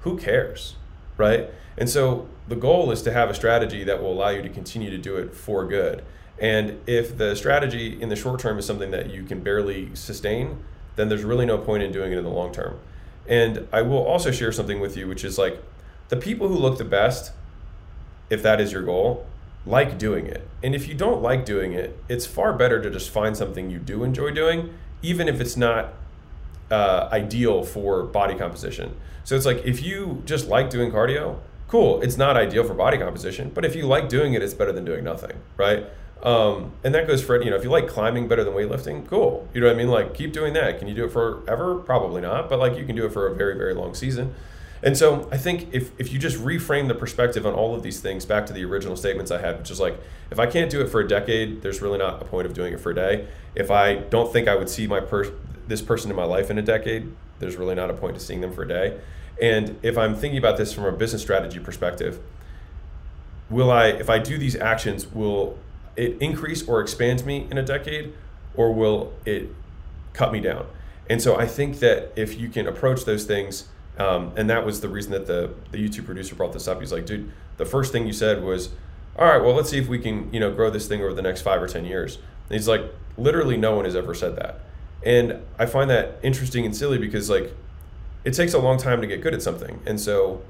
who 0.00 0.18
cares? 0.18 0.74
Right? 1.18 1.50
And 1.76 1.90
so 1.90 2.26
the 2.48 2.56
goal 2.56 2.90
is 2.90 3.02
to 3.02 3.12
have 3.12 3.28
a 3.28 3.34
strategy 3.34 3.84
that 3.84 4.02
will 4.02 4.12
allow 4.12 4.30
you 4.30 4.40
to 4.40 4.48
continue 4.48 4.88
to 4.88 4.98
do 4.98 5.16
it 5.16 5.34
for 5.34 5.66
good. 5.66 6.02
And 6.38 6.80
if 6.86 7.18
the 7.18 7.34
strategy 7.34 8.00
in 8.00 8.08
the 8.08 8.16
short 8.16 8.40
term 8.40 8.58
is 8.58 8.64
something 8.64 8.90
that 8.92 9.10
you 9.10 9.24
can 9.24 9.40
barely 9.40 9.94
sustain, 9.94 10.62
then 10.96 11.08
there's 11.08 11.24
really 11.24 11.46
no 11.46 11.58
point 11.58 11.82
in 11.82 11.92
doing 11.92 12.12
it 12.12 12.18
in 12.18 12.24
the 12.24 12.30
long 12.30 12.52
term. 12.52 12.78
And 13.26 13.68
I 13.72 13.82
will 13.82 14.02
also 14.02 14.30
share 14.30 14.52
something 14.52 14.80
with 14.80 14.96
you, 14.96 15.06
which 15.06 15.24
is 15.24 15.36
like 15.36 15.62
the 16.08 16.16
people 16.16 16.48
who 16.48 16.54
look 16.54 16.78
the 16.78 16.84
best, 16.84 17.32
if 18.30 18.42
that 18.42 18.60
is 18.60 18.72
your 18.72 18.82
goal, 18.82 19.26
like 19.66 19.98
doing 19.98 20.26
it. 20.26 20.48
And 20.62 20.74
if 20.74 20.88
you 20.88 20.94
don't 20.94 21.20
like 21.20 21.44
doing 21.44 21.72
it, 21.72 21.98
it's 22.08 22.26
far 22.26 22.52
better 22.52 22.80
to 22.80 22.90
just 22.90 23.10
find 23.10 23.36
something 23.36 23.70
you 23.70 23.78
do 23.78 24.02
enjoy 24.02 24.30
doing, 24.30 24.74
even 25.02 25.28
if 25.28 25.40
it's 25.40 25.56
not 25.56 25.92
uh, 26.70 27.08
ideal 27.12 27.62
for 27.62 28.02
body 28.04 28.34
composition. 28.34 28.94
So 29.24 29.36
it's 29.36 29.46
like 29.46 29.64
if 29.64 29.82
you 29.82 30.22
just 30.24 30.48
like 30.48 30.70
doing 30.70 30.90
cardio, 30.90 31.38
cool. 31.68 32.00
It's 32.00 32.16
not 32.16 32.36
ideal 32.36 32.64
for 32.64 32.74
body 32.74 32.98
composition, 32.98 33.50
but 33.54 33.64
if 33.64 33.76
you 33.76 33.86
like 33.86 34.08
doing 34.08 34.34
it, 34.34 34.42
it's 34.42 34.54
better 34.54 34.72
than 34.72 34.84
doing 34.84 35.04
nothing, 35.04 35.36
right? 35.56 35.86
Um, 36.22 36.72
and 36.82 36.94
that 36.94 37.06
goes 37.06 37.22
for 37.22 37.40
you 37.40 37.50
know 37.50 37.56
if 37.56 37.62
you 37.62 37.70
like 37.70 37.86
climbing 37.86 38.26
better 38.26 38.42
than 38.42 38.54
weightlifting, 38.54 39.06
cool. 39.06 39.48
You 39.54 39.60
know 39.60 39.68
what 39.68 39.76
I 39.76 39.78
mean? 39.78 39.88
Like 39.88 40.14
keep 40.14 40.32
doing 40.32 40.52
that. 40.54 40.78
Can 40.78 40.88
you 40.88 40.94
do 40.94 41.04
it 41.04 41.12
forever? 41.12 41.76
Probably 41.76 42.20
not, 42.20 42.48
but 42.48 42.58
like 42.58 42.76
you 42.76 42.84
can 42.84 42.96
do 42.96 43.06
it 43.06 43.12
for 43.12 43.28
a 43.28 43.34
very 43.34 43.56
very 43.56 43.74
long 43.74 43.94
season. 43.94 44.34
And 44.82 44.96
so 44.96 45.28
I 45.32 45.36
think 45.36 45.68
if, 45.72 45.90
if 45.98 46.12
you 46.12 46.18
just 46.18 46.36
reframe 46.38 46.88
the 46.88 46.94
perspective 46.94 47.46
on 47.46 47.52
all 47.52 47.74
of 47.74 47.82
these 47.82 48.00
things 48.00 48.24
back 48.24 48.46
to 48.46 48.52
the 48.52 48.64
original 48.64 48.96
statements 48.96 49.30
I 49.30 49.40
had, 49.40 49.58
which 49.58 49.70
is 49.70 49.80
like, 49.80 49.98
if 50.30 50.38
I 50.38 50.46
can't 50.46 50.70
do 50.70 50.80
it 50.80 50.88
for 50.88 51.00
a 51.00 51.08
decade, 51.08 51.62
there's 51.62 51.82
really 51.82 51.98
not 51.98 52.22
a 52.22 52.24
point 52.24 52.46
of 52.46 52.54
doing 52.54 52.72
it 52.72 52.80
for 52.80 52.90
a 52.90 52.94
day. 52.94 53.26
If 53.54 53.70
I 53.70 53.96
don't 53.96 54.32
think 54.32 54.46
I 54.46 54.54
would 54.54 54.68
see 54.68 54.86
my 54.86 55.00
per- 55.00 55.32
this 55.68 55.82
person 55.82 56.10
in 56.10 56.16
my 56.16 56.24
life 56.24 56.50
in 56.50 56.58
a 56.58 56.62
decade, 56.62 57.12
there's 57.38 57.56
really 57.56 57.74
not 57.74 57.90
a 57.90 57.94
point 57.94 58.14
to 58.14 58.20
seeing 58.20 58.40
them 58.40 58.52
for 58.52 58.62
a 58.62 58.68
day. 58.68 58.98
And 59.40 59.78
if 59.82 59.96
I'm 59.96 60.16
thinking 60.16 60.38
about 60.38 60.56
this 60.56 60.72
from 60.72 60.84
a 60.84 60.92
business 60.92 61.22
strategy 61.22 61.60
perspective, 61.60 62.18
will 63.48 63.70
I, 63.70 63.88
if 63.88 64.10
I 64.10 64.18
do 64.18 64.36
these 64.36 64.56
actions, 64.56 65.06
will 65.06 65.56
it 65.94 66.16
increase 66.20 66.66
or 66.66 66.80
expand 66.80 67.24
me 67.24 67.46
in 67.50 67.58
a 67.58 67.62
decade, 67.62 68.12
or 68.54 68.72
will 68.72 69.12
it 69.24 69.54
cut 70.12 70.32
me 70.32 70.40
down? 70.40 70.66
And 71.08 71.22
so 71.22 71.36
I 71.36 71.46
think 71.46 71.78
that 71.78 72.12
if 72.16 72.38
you 72.38 72.48
can 72.48 72.66
approach 72.66 73.04
those 73.04 73.24
things, 73.24 73.68
um, 73.98 74.32
and 74.36 74.50
that 74.50 74.64
was 74.66 74.80
the 74.80 74.88
reason 74.88 75.12
that 75.12 75.26
the 75.26 75.54
the 75.70 75.78
YouTube 75.78 76.06
producer 76.06 76.34
brought 76.34 76.52
this 76.52 76.68
up. 76.68 76.80
He's 76.80 76.92
like, 76.92 77.06
dude, 77.06 77.30
the 77.56 77.64
first 77.64 77.92
thing 77.92 78.06
you 78.06 78.12
said 78.12 78.42
was, 78.42 78.70
all 79.18 79.26
right, 79.26 79.42
well, 79.42 79.54
let's 79.54 79.70
see 79.70 79.78
if 79.78 79.88
we 79.88 79.98
can, 79.98 80.32
you 80.32 80.38
know, 80.38 80.52
grow 80.52 80.70
this 80.70 80.86
thing 80.86 81.00
over 81.00 81.14
the 81.14 81.22
next 81.22 81.42
five 81.42 81.62
or 81.62 81.66
ten 81.66 81.84
years. 81.84 82.16
And 82.16 82.56
he's 82.56 82.68
like, 82.68 82.82
literally, 83.16 83.56
no 83.56 83.74
one 83.74 83.84
has 83.84 83.96
ever 83.96 84.14
said 84.14 84.36
that. 84.36 84.60
And 85.04 85.40
I 85.58 85.66
find 85.66 85.88
that 85.90 86.18
interesting 86.22 86.64
and 86.64 86.76
silly 86.76 86.98
because 86.98 87.30
like 87.30 87.54
it 88.24 88.32
takes 88.32 88.52
a 88.54 88.58
long 88.58 88.78
time 88.78 89.00
to 89.00 89.06
get 89.06 89.20
good 89.20 89.34
at 89.34 89.42
something. 89.42 89.80
And 89.86 90.00
so 90.00 90.42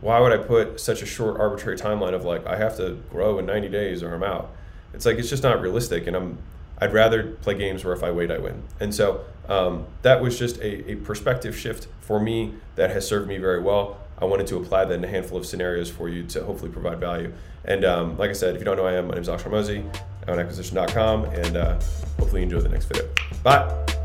why 0.00 0.20
would 0.20 0.32
I 0.32 0.36
put 0.36 0.78
such 0.80 1.02
a 1.02 1.06
short 1.06 1.40
arbitrary 1.40 1.78
timeline 1.78 2.14
of 2.14 2.24
like 2.24 2.46
I 2.46 2.56
have 2.56 2.76
to 2.76 3.02
grow 3.10 3.38
in 3.38 3.46
90 3.46 3.68
days 3.68 4.02
or 4.02 4.14
I'm 4.14 4.22
out? 4.22 4.50
It's 4.92 5.06
like 5.06 5.18
it's 5.18 5.30
just 5.30 5.42
not 5.42 5.60
realistic 5.60 6.06
and 6.06 6.16
I'm 6.16 6.38
I'd 6.78 6.92
rather 6.92 7.32
play 7.36 7.54
games 7.54 7.84
where 7.84 7.94
if 7.94 8.02
I 8.02 8.10
wait 8.10 8.30
I 8.30 8.38
win. 8.38 8.62
And 8.80 8.94
so 8.94 9.24
um, 9.48 9.86
that 10.02 10.20
was 10.20 10.38
just 10.38 10.58
a, 10.58 10.90
a 10.92 10.96
perspective 10.96 11.56
shift 11.56 11.88
for 12.00 12.20
me 12.20 12.54
that 12.74 12.90
has 12.90 13.08
served 13.08 13.28
me 13.28 13.38
very 13.38 13.62
well. 13.62 13.98
I 14.18 14.24
wanted 14.24 14.46
to 14.48 14.56
apply 14.56 14.84
that 14.86 14.94
in 14.94 15.04
a 15.04 15.08
handful 15.08 15.38
of 15.38 15.46
scenarios 15.46 15.90
for 15.90 16.08
you 16.08 16.24
to 16.24 16.44
hopefully 16.44 16.70
provide 16.70 16.98
value. 16.98 17.32
And 17.64 17.84
um, 17.84 18.16
like 18.16 18.30
I 18.30 18.34
said, 18.34 18.54
if 18.54 18.60
you 18.60 18.64
don't 18.64 18.76
know 18.76 18.84
who 18.84 18.88
I 18.88 18.94
am, 18.94 19.08
my 19.08 19.14
name 19.14 19.22
is 19.22 19.28
Alex 19.28 19.44
Hormozi. 19.44 19.84
I'm 20.26 20.34
on 20.34 20.40
acquisition.com, 20.40 21.24
and 21.26 21.56
uh, 21.56 21.74
hopefully 22.18 22.40
you 22.40 22.44
enjoy 22.44 22.60
the 22.60 22.68
next 22.68 22.86
video. 22.86 23.08
Bye. 23.42 23.95